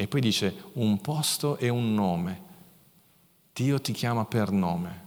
e 0.00 0.06
poi 0.06 0.20
dice 0.20 0.54
un 0.74 1.00
posto 1.00 1.56
e 1.56 1.68
un 1.70 1.92
nome. 1.92 2.42
Dio 3.52 3.80
ti 3.80 3.90
chiama 3.90 4.24
per 4.24 4.52
nome. 4.52 5.06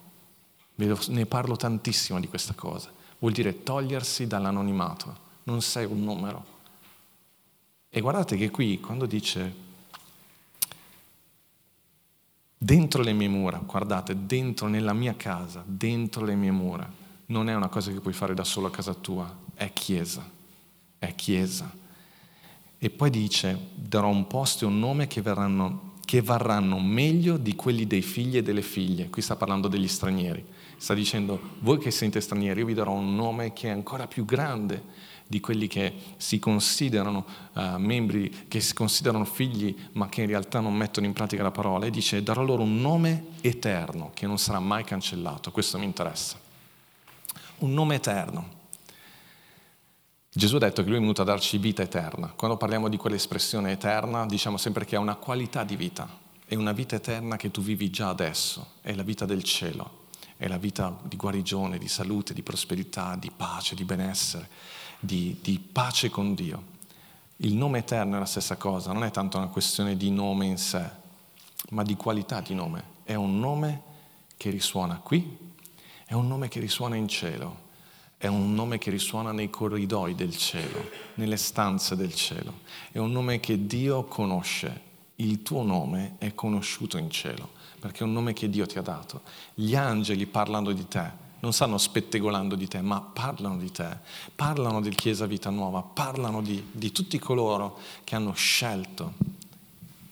Ne 0.75 1.25
parlo 1.27 1.55
tantissimo 1.55 2.19
di 2.19 2.27
questa 2.27 2.53
cosa. 2.55 2.91
Vuol 3.19 3.31
dire 3.31 3.63
togliersi 3.63 4.27
dall'anonimato. 4.27 5.17
Non 5.43 5.61
sei 5.61 5.85
un 5.85 6.03
numero. 6.03 6.45
E 7.89 8.01
guardate 8.01 8.35
che 8.35 8.49
qui, 8.49 8.81
quando 8.81 9.05
dice 9.05 9.55
dentro 12.57 13.01
le 13.01 13.13
mie 13.13 13.29
mura, 13.29 13.59
guardate, 13.59 14.25
dentro 14.25 14.67
nella 14.67 14.91
mia 14.91 15.15
casa, 15.15 15.63
dentro 15.65 16.25
le 16.25 16.35
mie 16.35 16.51
mura, 16.51 16.91
non 17.27 17.47
è 17.47 17.55
una 17.55 17.69
cosa 17.69 17.93
che 17.93 18.01
puoi 18.01 18.11
fare 18.13 18.33
da 18.33 18.43
solo 18.43 18.67
a 18.67 18.71
casa 18.71 18.93
tua, 18.93 19.33
è 19.53 19.71
chiesa, 19.71 20.29
è 20.99 21.15
chiesa. 21.15 21.79
E 22.83 22.89
poi 22.89 23.11
dice, 23.11 23.67
darò 23.75 24.07
un 24.07 24.25
posto 24.25 24.65
e 24.65 24.67
un 24.67 24.79
nome 24.79 25.05
che, 25.05 25.21
verranno, 25.21 25.91
che 26.03 26.19
varranno 26.19 26.79
meglio 26.79 27.37
di 27.37 27.53
quelli 27.53 27.85
dei 27.85 28.01
figli 28.01 28.37
e 28.37 28.41
delle 28.41 28.63
figlie. 28.63 29.07
Qui 29.07 29.21
sta 29.21 29.35
parlando 29.35 29.67
degli 29.67 29.87
stranieri. 29.87 30.43
Sta 30.77 30.95
dicendo, 30.95 31.39
voi 31.59 31.77
che 31.77 31.91
siete 31.91 32.19
stranieri, 32.19 32.61
io 32.61 32.65
vi 32.65 32.73
darò 32.73 32.93
un 32.93 33.13
nome 33.13 33.53
che 33.53 33.67
è 33.67 33.71
ancora 33.71 34.07
più 34.07 34.25
grande 34.25 34.81
di 35.27 35.39
quelli 35.39 35.67
che 35.67 35.93
si 36.17 36.39
considerano 36.39 37.23
uh, 37.53 37.77
membri, 37.77 38.47
che 38.47 38.59
si 38.61 38.73
considerano 38.73 39.25
figli, 39.25 39.77
ma 39.91 40.09
che 40.09 40.21
in 40.21 40.27
realtà 40.27 40.59
non 40.59 40.73
mettono 40.73 41.05
in 41.05 41.13
pratica 41.13 41.43
la 41.43 41.51
parola. 41.51 41.85
E 41.85 41.91
dice, 41.91 42.23
darò 42.23 42.41
loro 42.41 42.63
un 42.63 42.81
nome 42.81 43.25
eterno 43.41 44.09
che 44.15 44.25
non 44.25 44.39
sarà 44.39 44.59
mai 44.59 44.83
cancellato. 44.83 45.51
Questo 45.51 45.77
mi 45.77 45.85
interessa. 45.85 46.35
Un 47.59 47.73
nome 47.75 47.93
eterno. 47.93 48.60
Gesù 50.33 50.55
ha 50.55 50.59
detto 50.59 50.81
che 50.81 50.87
lui 50.87 50.95
è 50.95 51.01
venuto 51.01 51.23
a 51.23 51.25
darci 51.25 51.57
vita 51.57 51.81
eterna. 51.81 52.31
Quando 52.33 52.55
parliamo 52.55 52.87
di 52.87 52.95
quell'espressione 52.95 53.73
eterna, 53.73 54.25
diciamo 54.25 54.55
sempre 54.55 54.85
che 54.85 54.95
è 54.95 54.97
una 54.97 55.15
qualità 55.15 55.65
di 55.65 55.75
vita. 55.75 56.07
È 56.45 56.55
una 56.55 56.71
vita 56.71 56.95
eterna 56.95 57.35
che 57.35 57.51
tu 57.51 57.61
vivi 57.61 57.89
già 57.89 58.07
adesso, 58.07 58.75
è 58.81 58.93
la 58.93 59.03
vita 59.03 59.25
del 59.25 59.43
cielo, 59.43 60.07
è 60.37 60.47
la 60.47 60.57
vita 60.57 60.97
di 61.03 61.17
guarigione, 61.17 61.77
di 61.77 61.89
salute, 61.89 62.33
di 62.33 62.43
prosperità, 62.43 63.17
di 63.17 63.29
pace, 63.29 63.75
di 63.75 63.83
benessere, 63.83 64.47
di, 65.01 65.37
di 65.41 65.59
pace 65.59 66.09
con 66.09 66.33
Dio. 66.33 66.63
Il 67.37 67.53
nome 67.53 67.79
eterno 67.79 68.15
è 68.15 68.19
la 68.19 68.25
stessa 68.25 68.55
cosa, 68.55 68.93
non 68.93 69.03
è 69.03 69.11
tanto 69.11 69.37
una 69.37 69.47
questione 69.47 69.97
di 69.97 70.11
nome 70.11 70.45
in 70.45 70.57
sé, 70.57 70.89
ma 71.71 71.83
di 71.83 71.95
qualità 71.95 72.39
di 72.39 72.53
nome. 72.53 72.83
È 73.03 73.15
un 73.15 73.37
nome 73.37 73.81
che 74.37 74.49
risuona 74.49 74.95
qui, 75.03 75.37
è 76.05 76.13
un 76.13 76.27
nome 76.27 76.47
che 76.47 76.61
risuona 76.61 76.95
in 76.95 77.09
cielo 77.09 77.69
è 78.21 78.27
un 78.27 78.53
nome 78.53 78.77
che 78.77 78.91
risuona 78.91 79.31
nei 79.31 79.49
corridoi 79.49 80.13
del 80.13 80.37
cielo, 80.37 80.91
nelle 81.15 81.37
stanze 81.37 81.95
del 81.95 82.13
cielo. 82.13 82.59
È 82.91 82.99
un 82.99 83.11
nome 83.11 83.39
che 83.39 83.65
Dio 83.65 84.03
conosce. 84.03 84.89
Il 85.15 85.41
tuo 85.41 85.63
nome 85.63 86.17
è 86.19 86.35
conosciuto 86.35 86.99
in 86.99 87.09
cielo, 87.09 87.49
perché 87.79 88.01
è 88.01 88.03
un 88.03 88.13
nome 88.13 88.33
che 88.33 88.47
Dio 88.47 88.67
ti 88.67 88.77
ha 88.77 88.83
dato. 88.83 89.23
Gli 89.55 89.75
angeli 89.75 90.27
parlano 90.27 90.71
di 90.71 90.87
te, 90.87 91.11
non 91.39 91.51
stanno 91.51 91.79
spettegolando 91.79 92.53
di 92.53 92.67
te, 92.67 92.79
ma 92.81 93.01
parlano 93.01 93.57
di 93.57 93.71
te, 93.71 93.97
parlano 94.35 94.81
del 94.81 94.93
Chiesa 94.93 95.25
Vita 95.25 95.49
Nuova, 95.49 95.81
parlano 95.81 96.43
di, 96.43 96.63
di 96.71 96.91
tutti 96.91 97.17
coloro 97.17 97.79
che 98.03 98.15
hanno 98.15 98.33
scelto, 98.33 99.13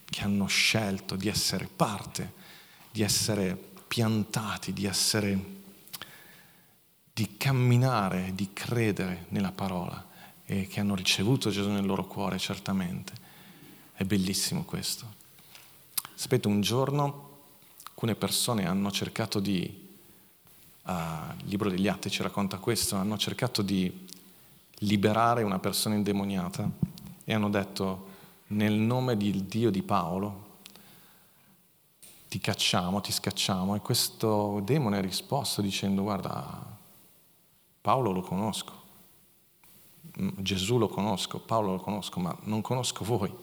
che 0.05 0.23
hanno 0.23 0.47
scelto 0.47 1.15
di 1.15 1.27
essere 1.27 1.69
parte, 1.75 2.33
di 2.89 3.03
essere 3.03 3.55
piantati, 3.87 4.73
di 4.73 4.85
essere 4.85 5.57
di 7.19 7.35
camminare, 7.35 8.31
di 8.33 8.53
credere 8.53 9.25
nella 9.29 9.51
parola 9.51 10.07
e 10.45 10.67
che 10.67 10.79
hanno 10.79 10.95
ricevuto 10.95 11.49
Gesù 11.49 11.69
nel 11.69 11.85
loro 11.85 12.07
cuore, 12.07 12.37
certamente. 12.37 13.11
È 13.93 14.05
bellissimo 14.05 14.63
questo. 14.63 15.05
Sapete, 16.15 16.47
un 16.47 16.61
giorno 16.61 17.27
alcune 17.89 18.15
persone 18.15 18.65
hanno 18.65 18.89
cercato 18.89 19.41
di, 19.41 19.97
uh, 20.83 20.91
il 21.39 21.47
libro 21.47 21.69
degli 21.69 21.89
Atti 21.89 22.09
ci 22.09 22.23
racconta 22.23 22.57
questo, 22.57 22.95
hanno 22.95 23.17
cercato 23.17 23.61
di 23.61 24.07
liberare 24.83 25.43
una 25.43 25.59
persona 25.59 25.95
indemoniata 25.95 26.71
e 27.25 27.33
hanno 27.33 27.49
detto 27.49 28.07
nel 28.47 28.75
nome 28.75 29.17
del 29.17 29.43
Dio 29.43 29.71
di 29.71 29.83
Paolo 29.83 30.59
ti 32.29 32.39
cacciamo, 32.39 33.01
ti 33.01 33.11
scacciamo 33.11 33.75
e 33.75 33.81
questo 33.81 34.61
demone 34.63 34.99
ha 34.99 35.01
risposto 35.01 35.61
dicendo 35.61 36.03
guarda 36.03 36.77
Paolo 37.81 38.11
lo 38.11 38.21
conosco, 38.21 38.81
mm, 40.19 40.29
Gesù 40.37 40.77
lo 40.77 40.87
conosco, 40.87 41.39
Paolo 41.39 41.71
lo 41.71 41.79
conosco, 41.79 42.19
ma 42.19 42.35
non 42.43 42.61
conosco 42.61 43.03
voi. 43.05 43.33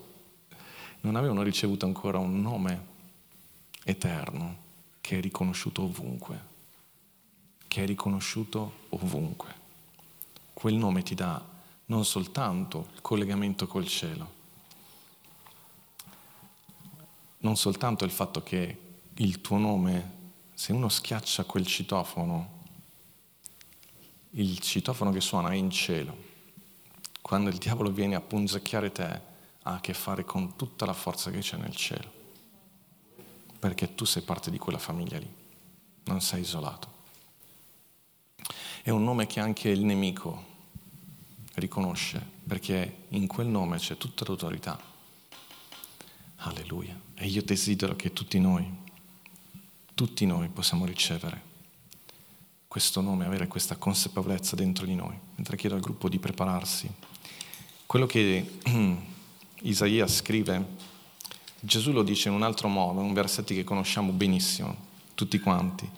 Non 1.00 1.16
avevano 1.16 1.42
ricevuto 1.42 1.86
ancora 1.86 2.18
un 2.18 2.40
nome 2.40 2.86
eterno 3.84 4.64
che 5.00 5.18
è 5.18 5.20
riconosciuto 5.20 5.82
ovunque, 5.82 6.40
che 7.68 7.84
è 7.84 7.86
riconosciuto 7.86 8.72
ovunque. 8.90 9.64
Quel 10.52 10.74
nome 10.74 11.02
ti 11.02 11.14
dà 11.14 11.42
non 11.86 12.04
soltanto 12.04 12.88
il 12.94 13.00
collegamento 13.02 13.66
col 13.66 13.86
cielo, 13.86 14.34
non 17.38 17.56
soltanto 17.56 18.04
il 18.04 18.10
fatto 18.10 18.42
che 18.42 18.78
il 19.14 19.40
tuo 19.40 19.58
nome, 19.58 20.14
se 20.54 20.72
uno 20.72 20.88
schiaccia 20.88 21.44
quel 21.44 21.66
citofono, 21.66 22.55
il 24.38 24.58
citofono 24.58 25.12
che 25.12 25.20
suona 25.20 25.50
è 25.50 25.54
in 25.54 25.70
cielo. 25.70 26.24
Quando 27.22 27.50
il 27.50 27.56
diavolo 27.56 27.90
viene 27.90 28.14
a 28.14 28.20
punzecchiare 28.20 28.92
te, 28.92 29.04
ha 29.62 29.74
a 29.74 29.80
che 29.80 29.94
fare 29.94 30.24
con 30.24 30.56
tutta 30.56 30.84
la 30.84 30.92
forza 30.92 31.30
che 31.30 31.38
c'è 31.38 31.56
nel 31.56 31.74
cielo. 31.74 32.12
Perché 33.58 33.94
tu 33.94 34.04
sei 34.04 34.22
parte 34.22 34.50
di 34.50 34.58
quella 34.58 34.78
famiglia 34.78 35.18
lì, 35.18 35.28
non 36.04 36.20
sei 36.20 36.42
isolato. 36.42 36.94
È 38.82 38.90
un 38.90 39.02
nome 39.02 39.26
che 39.26 39.40
anche 39.40 39.70
il 39.70 39.84
nemico 39.84 40.54
riconosce, 41.54 42.24
perché 42.46 43.06
in 43.08 43.26
quel 43.26 43.46
nome 43.46 43.78
c'è 43.78 43.96
tutta 43.96 44.24
l'autorità. 44.26 44.78
Alleluia. 46.36 47.00
E 47.14 47.26
io 47.26 47.42
desidero 47.42 47.96
che 47.96 48.12
tutti 48.12 48.38
noi, 48.38 48.70
tutti 49.94 50.26
noi 50.26 50.48
possiamo 50.48 50.84
ricevere 50.84 51.45
questo 52.76 53.00
nome, 53.00 53.24
avere 53.24 53.46
questa 53.46 53.76
consapevolezza 53.76 54.54
dentro 54.54 54.84
di 54.84 54.94
noi. 54.94 55.18
Mentre 55.36 55.56
chiedo 55.56 55.76
al 55.76 55.80
gruppo 55.80 56.10
di 56.10 56.18
prepararsi. 56.18 56.86
Quello 57.86 58.04
che 58.04 58.58
Isaia 59.62 60.06
scrive, 60.06 60.62
Gesù 61.58 61.92
lo 61.92 62.02
dice 62.02 62.28
in 62.28 62.34
un 62.34 62.42
altro 62.42 62.68
modo, 62.68 63.00
in 63.00 63.14
versetti 63.14 63.54
che 63.54 63.64
conosciamo 63.64 64.12
benissimo, 64.12 64.76
tutti 65.14 65.38
quanti. 65.38 65.88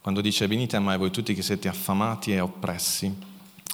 Quando 0.00 0.20
dice 0.20 0.46
venite 0.46 0.76
a 0.76 0.80
me 0.80 0.96
voi 0.96 1.10
tutti 1.10 1.34
che 1.34 1.42
siete 1.42 1.66
affamati 1.66 2.30
e 2.30 2.38
oppressi, 2.38 3.12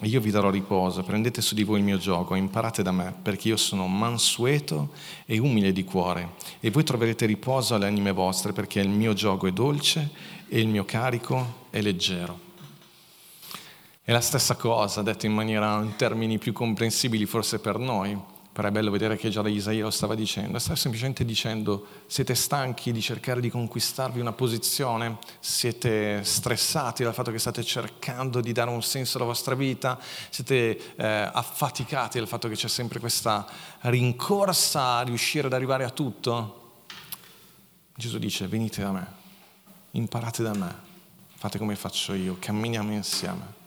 e 0.01 0.07
io 0.07 0.21
vi 0.23 0.31
darò 0.31 0.49
riposo, 0.49 1.03
prendete 1.03 1.43
su 1.43 1.55
di 1.55 1.65
voi 1.65 1.81
il 1.81 1.85
mio 1.85 1.99
gioco, 1.99 2.35
imparate 2.35 2.83
da 2.83 2.93
me, 2.93 3.15
perché 3.21 3.49
io 3.49 3.59
sono 3.59 3.87
mansueto 3.87 4.93
e 5.27 5.37
umile 5.37 5.71
di 5.71 5.85
cuore, 5.85 6.37
e 6.61 6.71
voi 6.71 6.83
troverete 6.83 7.27
riposo 7.27 7.75
alle 7.75 7.89
anime 7.89 8.13
vostre, 8.13 8.55
perché 8.55 8.81
il 8.81 8.89
mio 8.89 9.13
gioco 9.13 9.47
è 9.47 9.53
dolce 9.53 10.41
e 10.55 10.61
il 10.61 10.69
mio 10.69 10.85
carico 10.85 11.69
è 11.71 11.81
leggero. 11.81 12.39
È 14.03 14.13
la 14.13 14.21
stessa 14.21 14.55
cosa, 14.55 15.01
detto 15.01 15.25
in 15.25 15.33
maniera 15.33 15.81
in 15.81 15.97
termini 15.97 16.37
più 16.37 16.53
comprensibili 16.53 17.25
forse 17.25 17.59
per 17.59 17.79
noi, 17.79 18.21
però 18.53 18.69
è 18.69 18.71
bello 18.71 18.91
vedere 18.91 19.17
che 19.17 19.31
già 19.31 19.41
Isaia 19.49 19.85
lo 19.85 19.91
stava 19.91 20.15
dicendo, 20.15 20.59
sta 20.59 20.77
semplicemente 20.77 21.25
dicendo 21.25 21.87
siete 22.07 22.35
stanchi 22.35 22.93
di 22.93 23.01
cercare 23.01 23.41
di 23.41 23.49
conquistarvi 23.49 24.21
una 24.21 24.35
posizione, 24.35 25.17
siete 25.41 26.23
stressati 26.23 27.03
dal 27.03 27.15
fatto 27.15 27.31
che 27.31 27.39
state 27.39 27.65
cercando 27.65 28.43
di 28.43 28.53
dare 28.53 28.69
un 28.69 28.83
senso 28.83 29.17
alla 29.17 29.27
vostra 29.27 29.55
vita, 29.55 29.99
siete 30.29 30.97
eh, 30.97 31.31
affaticati 31.33 32.19
dal 32.19 32.29
fatto 32.29 32.49
che 32.49 32.57
c'è 32.57 32.69
sempre 32.69 33.01
questa 33.01 33.49
rincorsa 33.81 34.97
a 34.97 35.03
riuscire 35.03 35.47
ad 35.47 35.55
arrivare 35.55 35.85
a 35.85 35.91
tutto. 35.91 36.83
Gesù 37.97 38.19
dice 38.19 38.47
venite 38.49 38.83
da 38.83 38.91
me, 38.91 39.21
imparate 39.93 40.43
da 40.43 40.55
me, 40.55 40.75
fate 41.35 41.59
come 41.59 41.77
faccio 41.77 42.15
io, 42.15 42.37
camminiamo 42.39 42.93
insieme. 42.93 43.61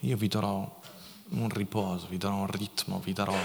Io 0.00 0.16
vi 0.16 0.28
darò 0.28 0.80
un 1.30 1.48
riposo, 1.48 2.06
vi 2.08 2.18
darò 2.18 2.36
un 2.36 2.46
ritmo, 2.46 3.00
vi 3.00 3.12
darò 3.12 3.36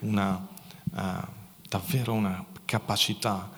una, 0.00 0.46
uh, 0.92 1.26
davvero 1.68 2.12
una 2.12 2.44
capacità. 2.64 3.50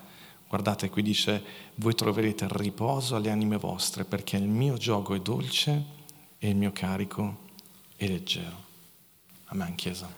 Guardate, 0.48 0.88
qui 0.88 1.02
dice, 1.02 1.42
voi 1.76 1.94
troverete 1.94 2.46
riposo 2.50 3.16
alle 3.16 3.30
anime 3.30 3.58
vostre 3.58 4.04
perché 4.04 4.36
il 4.36 4.48
mio 4.48 4.76
gioco 4.76 5.14
è 5.14 5.20
dolce 5.20 5.84
e 6.38 6.48
il 6.48 6.56
mio 6.56 6.72
carico 6.72 7.46
è 7.96 8.06
leggero. 8.06 8.64
Amen, 9.46 9.74
Chiesa. 9.74 10.08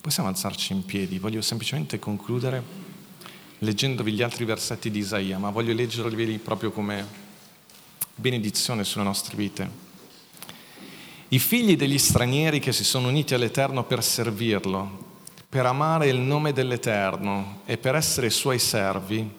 Possiamo 0.00 0.28
alzarci 0.28 0.72
in 0.72 0.84
piedi, 0.84 1.18
voglio 1.18 1.42
semplicemente 1.42 1.98
concludere 1.98 2.89
leggendovi 3.60 4.12
gli 4.12 4.22
altri 4.22 4.44
versetti 4.44 4.90
di 4.90 5.00
Isaia, 5.00 5.38
ma 5.38 5.50
voglio 5.50 5.72
leggerli 5.72 6.38
proprio 6.38 6.70
come 6.70 7.06
benedizione 8.14 8.84
sulle 8.84 9.04
nostre 9.04 9.36
vite. 9.36 9.88
I 11.28 11.38
figli 11.38 11.76
degli 11.76 11.98
stranieri 11.98 12.58
che 12.58 12.72
si 12.72 12.84
sono 12.84 13.08
uniti 13.08 13.34
all'Eterno 13.34 13.84
per 13.84 14.02
servirlo, 14.02 15.08
per 15.48 15.66
amare 15.66 16.08
il 16.08 16.18
nome 16.18 16.52
dell'Eterno 16.52 17.60
e 17.66 17.76
per 17.76 17.94
essere 17.94 18.30
suoi 18.30 18.58
servi, 18.58 19.38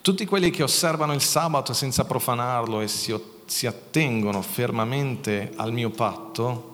tutti 0.00 0.24
quelli 0.24 0.50
che 0.50 0.62
osservano 0.62 1.12
il 1.12 1.20
sabato 1.20 1.72
senza 1.72 2.04
profanarlo 2.04 2.80
e 2.80 2.88
si, 2.88 3.14
si 3.44 3.66
attengono 3.66 4.40
fermamente 4.40 5.52
al 5.56 5.72
mio 5.72 5.90
patto, 5.90 6.67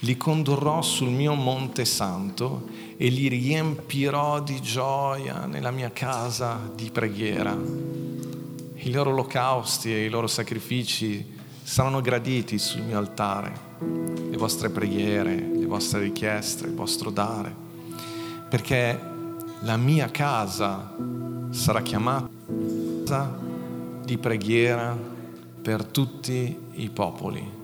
li 0.00 0.16
condurrò 0.16 0.80
sul 0.82 1.10
mio 1.10 1.34
monte 1.34 1.84
santo 1.84 2.68
e 2.96 3.08
li 3.08 3.28
riempirò 3.28 4.40
di 4.40 4.60
gioia 4.60 5.46
nella 5.46 5.70
mia 5.70 5.90
casa 5.92 6.70
di 6.74 6.90
preghiera. 6.90 7.56
I 8.74 8.90
loro 8.90 9.10
olocausti 9.10 9.92
e 9.92 10.04
i 10.04 10.08
loro 10.08 10.26
sacrifici 10.26 11.36
saranno 11.62 12.00
graditi 12.00 12.58
sul 12.58 12.82
mio 12.82 12.96
altare, 12.96 13.52
le 14.30 14.36
vostre 14.36 14.70
preghiere, 14.70 15.34
le 15.34 15.66
vostre 15.66 16.00
richieste, 16.00 16.66
il 16.66 16.74
vostro 16.74 17.10
dare, 17.10 17.54
perché 18.48 18.98
la 19.60 19.76
mia 19.76 20.08
casa 20.10 20.94
sarà 21.50 21.82
chiamata 21.82 23.38
di 24.04 24.16
preghiera 24.16 24.96
per 25.60 25.84
tutti 25.84 26.56
i 26.74 26.88
popoli. 26.88 27.56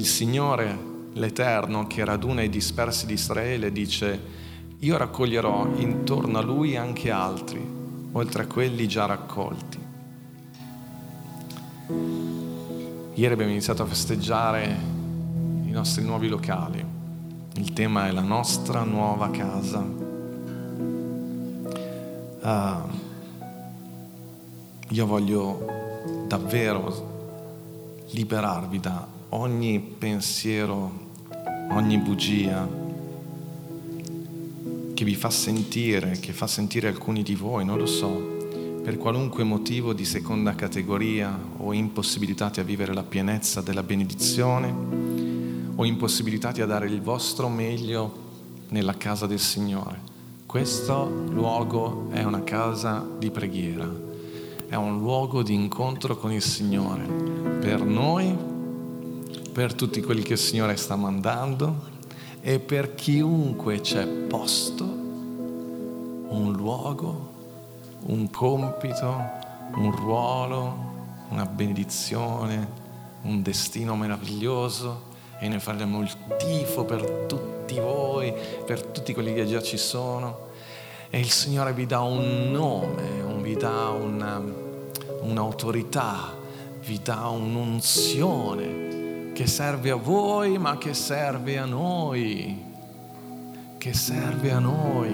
Il 0.00 0.06
Signore, 0.06 0.78
l'Eterno, 1.12 1.86
che 1.86 2.02
raduna 2.06 2.40
i 2.40 2.48
dispersi 2.48 3.04
di 3.04 3.12
Israele, 3.12 3.70
dice, 3.70 4.18
io 4.78 4.96
raccoglierò 4.96 5.74
intorno 5.76 6.38
a 6.38 6.40
lui 6.40 6.74
anche 6.74 7.10
altri, 7.10 7.62
oltre 8.12 8.44
a 8.44 8.46
quelli 8.46 8.88
già 8.88 9.04
raccolti. 9.04 9.78
Ieri 13.12 13.32
abbiamo 13.34 13.50
iniziato 13.50 13.82
a 13.82 13.86
festeggiare 13.86 14.74
i 15.66 15.70
nostri 15.70 16.02
nuovi 16.02 16.28
locali. 16.28 16.82
Il 17.56 17.72
tema 17.74 18.06
è 18.06 18.10
la 18.10 18.22
nostra 18.22 18.82
nuova 18.84 19.28
casa. 19.28 19.84
Uh, 22.40 22.88
io 24.88 25.06
voglio 25.06 25.66
davvero 26.26 28.06
liberarvi 28.12 28.80
da 28.80 29.18
ogni 29.30 29.78
pensiero, 29.80 31.08
ogni 31.70 31.98
bugia 31.98 32.68
che 34.94 35.04
vi 35.04 35.14
fa 35.14 35.30
sentire, 35.30 36.18
che 36.20 36.32
fa 36.32 36.46
sentire 36.46 36.88
alcuni 36.88 37.22
di 37.22 37.34
voi, 37.34 37.64
non 37.64 37.78
lo 37.78 37.86
so, 37.86 38.38
per 38.82 38.98
qualunque 38.98 39.44
motivo 39.44 39.92
di 39.92 40.04
seconda 40.04 40.54
categoria 40.54 41.38
o 41.58 41.72
impossibilitati 41.72 42.60
a 42.60 42.64
vivere 42.64 42.92
la 42.92 43.02
pienezza 43.02 43.60
della 43.60 43.82
benedizione 43.82 44.74
o 45.74 45.84
impossibilitati 45.84 46.60
a 46.60 46.66
dare 46.66 46.86
il 46.86 47.00
vostro 47.00 47.48
meglio 47.48 48.28
nella 48.70 48.96
casa 48.96 49.26
del 49.26 49.38
Signore. 49.38 50.08
Questo 50.44 51.08
luogo 51.30 52.08
è 52.10 52.24
una 52.24 52.42
casa 52.42 53.06
di 53.18 53.30
preghiera, 53.30 53.88
è 54.68 54.74
un 54.74 54.98
luogo 54.98 55.42
di 55.42 55.54
incontro 55.54 56.16
con 56.16 56.32
il 56.32 56.42
Signore 56.42 57.04
per 57.60 57.84
noi 57.84 58.49
per 59.52 59.74
tutti 59.74 60.00
quelli 60.00 60.22
che 60.22 60.34
il 60.34 60.38
Signore 60.38 60.76
sta 60.76 60.94
mandando 60.94 61.88
e 62.40 62.60
per 62.60 62.94
chiunque 62.94 63.80
c'è 63.80 64.06
posto, 64.06 64.84
un 64.84 66.52
luogo, 66.54 67.32
un 68.06 68.30
compito, 68.30 69.22
un 69.74 69.94
ruolo, 69.94 70.88
una 71.30 71.46
benedizione, 71.46 72.78
un 73.22 73.42
destino 73.42 73.96
meraviglioso 73.96 75.08
e 75.40 75.48
noi 75.48 75.58
faremo 75.58 76.00
il 76.00 76.16
tifo 76.38 76.84
per 76.84 77.26
tutti 77.26 77.78
voi, 77.78 78.32
per 78.64 78.82
tutti 78.82 79.12
quelli 79.12 79.34
che 79.34 79.46
già 79.46 79.60
ci 79.60 79.76
sono. 79.76 80.48
E 81.10 81.18
il 81.18 81.30
Signore 81.30 81.72
vi 81.72 81.86
dà 81.86 82.00
un 82.00 82.50
nome, 82.52 83.24
vi 83.42 83.56
dà 83.56 83.88
una, 83.88 84.40
un'autorità, 85.22 86.36
vi 86.84 87.00
dà 87.02 87.26
un'unzione 87.28 88.99
che 89.40 89.46
serve 89.46 89.88
a 89.88 89.94
voi 89.94 90.58
ma 90.58 90.76
che 90.76 90.92
serve 90.92 91.56
a 91.56 91.64
noi, 91.64 92.62
che 93.78 93.94
serve 93.94 94.52
a 94.52 94.58
noi. 94.58 95.08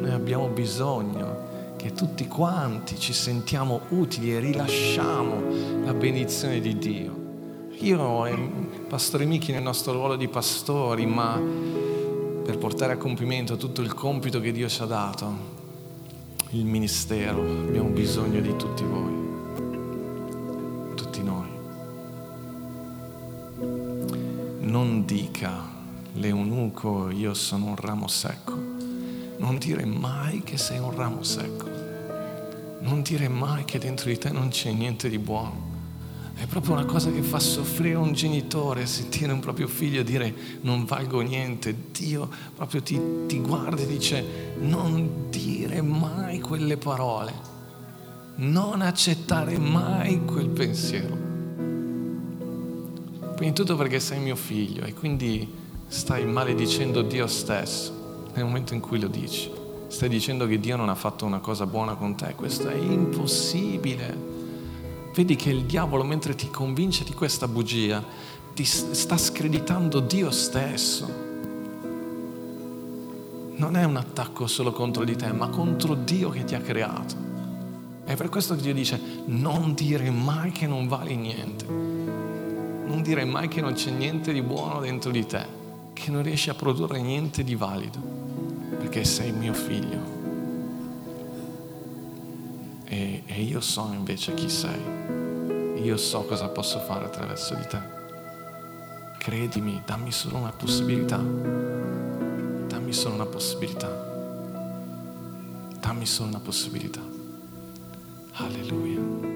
Noi 0.00 0.10
abbiamo 0.10 0.48
bisogno 0.48 1.74
che 1.76 1.92
tutti 1.92 2.26
quanti 2.26 2.98
ci 2.98 3.12
sentiamo 3.12 3.82
utili 3.90 4.34
e 4.34 4.40
rilasciamo 4.40 5.84
la 5.84 5.94
benedizione 5.94 6.58
di 6.60 6.76
Dio. 6.76 7.14
Io 7.82 8.26
e 8.26 8.34
Pastore 8.88 9.24
Michi 9.24 9.52
nel 9.52 9.62
nostro 9.62 9.92
ruolo 9.92 10.16
di 10.16 10.26
pastori, 10.26 11.06
ma 11.06 11.40
per 12.42 12.58
portare 12.58 12.94
a 12.94 12.96
compimento 12.96 13.56
tutto 13.56 13.80
il 13.80 13.94
compito 13.94 14.40
che 14.40 14.50
Dio 14.50 14.68
ci 14.68 14.82
ha 14.82 14.86
dato, 14.86 15.32
il 16.50 16.64
ministero, 16.64 17.42
abbiamo 17.42 17.90
bisogno 17.90 18.40
di 18.40 18.56
tutti 18.56 18.82
voi. 18.82 19.25
Non 24.76 25.06
dica 25.06 25.72
l'eunuco 26.16 27.08
io 27.08 27.32
sono 27.32 27.64
un 27.68 27.76
ramo 27.76 28.08
secco. 28.08 28.52
Non 29.38 29.56
dire 29.56 29.86
mai 29.86 30.42
che 30.42 30.58
sei 30.58 30.78
un 30.78 30.94
ramo 30.94 31.22
secco. 31.22 31.66
Non 32.80 33.00
dire 33.00 33.26
mai 33.28 33.64
che 33.64 33.78
dentro 33.78 34.10
di 34.10 34.18
te 34.18 34.28
non 34.28 34.48
c'è 34.48 34.70
niente 34.72 35.08
di 35.08 35.18
buono. 35.18 35.74
È 36.34 36.44
proprio 36.44 36.74
una 36.74 36.84
cosa 36.84 37.10
che 37.10 37.22
fa 37.22 37.40
soffrire 37.40 37.94
un 37.94 38.12
genitore 38.12 38.84
sentire 38.84 39.32
un 39.32 39.40
proprio 39.40 39.66
figlio 39.66 40.02
dire 40.02 40.34
non 40.60 40.84
valgo 40.84 41.22
niente. 41.22 41.74
Dio 41.90 42.28
proprio 42.54 42.82
ti, 42.82 43.00
ti 43.26 43.40
guarda 43.40 43.80
e 43.80 43.86
dice 43.86 44.24
non 44.58 45.30
dire 45.30 45.80
mai 45.80 46.38
quelle 46.38 46.76
parole. 46.76 47.32
Non 48.34 48.82
accettare 48.82 49.56
mai 49.56 50.22
quel 50.26 50.50
pensiero. 50.50 51.25
Prima 53.36 53.50
di 53.50 53.56
tutto 53.56 53.76
perché 53.76 54.00
sei 54.00 54.18
mio 54.18 54.34
figlio 54.34 54.82
e 54.84 54.94
quindi 54.94 55.46
stai 55.88 56.24
maledicendo 56.24 57.02
Dio 57.02 57.26
stesso 57.26 58.28
nel 58.32 58.46
momento 58.46 58.72
in 58.72 58.80
cui 58.80 58.98
lo 58.98 59.08
dici. 59.08 59.50
Stai 59.88 60.08
dicendo 60.08 60.46
che 60.46 60.58
Dio 60.58 60.76
non 60.76 60.88
ha 60.88 60.94
fatto 60.94 61.26
una 61.26 61.38
cosa 61.38 61.66
buona 61.66 61.96
con 61.96 62.14
te. 62.14 62.34
Questo 62.34 62.70
è 62.70 62.74
impossibile. 62.74 64.16
Vedi 65.14 65.36
che 65.36 65.50
il 65.50 65.64
diavolo, 65.64 66.02
mentre 66.02 66.34
ti 66.34 66.48
convince 66.48 67.04
di 67.04 67.12
questa 67.12 67.46
bugia, 67.46 68.02
ti 68.54 68.64
sta 68.64 69.18
screditando 69.18 70.00
Dio 70.00 70.30
stesso. 70.30 71.06
Non 73.54 73.76
è 73.76 73.84
un 73.84 73.96
attacco 73.96 74.46
solo 74.46 74.72
contro 74.72 75.04
di 75.04 75.14
te, 75.14 75.30
ma 75.32 75.48
contro 75.48 75.92
Dio 75.92 76.30
che 76.30 76.44
ti 76.44 76.54
ha 76.54 76.60
creato. 76.60 77.14
È 78.02 78.16
per 78.16 78.30
questo 78.30 78.54
che 78.56 78.62
Dio 78.62 78.72
dice, 78.72 78.98
non 79.26 79.74
dire 79.74 80.10
mai 80.10 80.52
che 80.52 80.66
non 80.66 80.88
vali 80.88 81.16
niente 81.16 81.95
non 82.86 83.02
dire 83.02 83.24
mai 83.24 83.48
che 83.48 83.60
non 83.60 83.74
c'è 83.74 83.90
niente 83.90 84.32
di 84.32 84.42
buono 84.42 84.80
dentro 84.80 85.10
di 85.10 85.26
te, 85.26 85.44
che 85.92 86.10
non 86.10 86.22
riesci 86.22 86.50
a 86.50 86.54
produrre 86.54 87.00
niente 87.00 87.42
di 87.42 87.54
valido, 87.54 87.98
perché 88.78 89.04
sei 89.04 89.32
mio 89.32 89.52
figlio. 89.52 90.14
E, 92.84 93.22
e 93.26 93.42
io 93.42 93.60
so 93.60 93.90
invece 93.92 94.34
chi 94.34 94.48
sei, 94.48 95.82
io 95.82 95.96
so 95.96 96.24
cosa 96.24 96.48
posso 96.48 96.78
fare 96.80 97.04
attraverso 97.04 97.54
di 97.54 97.66
te. 97.66 97.94
Credimi, 99.18 99.82
dammi 99.84 100.12
solo 100.12 100.36
una 100.36 100.52
possibilità, 100.52 101.16
dammi 101.16 102.92
solo 102.92 103.14
una 103.14 103.26
possibilità, 103.26 103.88
dammi 105.80 106.06
solo 106.06 106.28
una 106.28 106.40
possibilità. 106.40 107.00
Alleluia. 108.34 109.35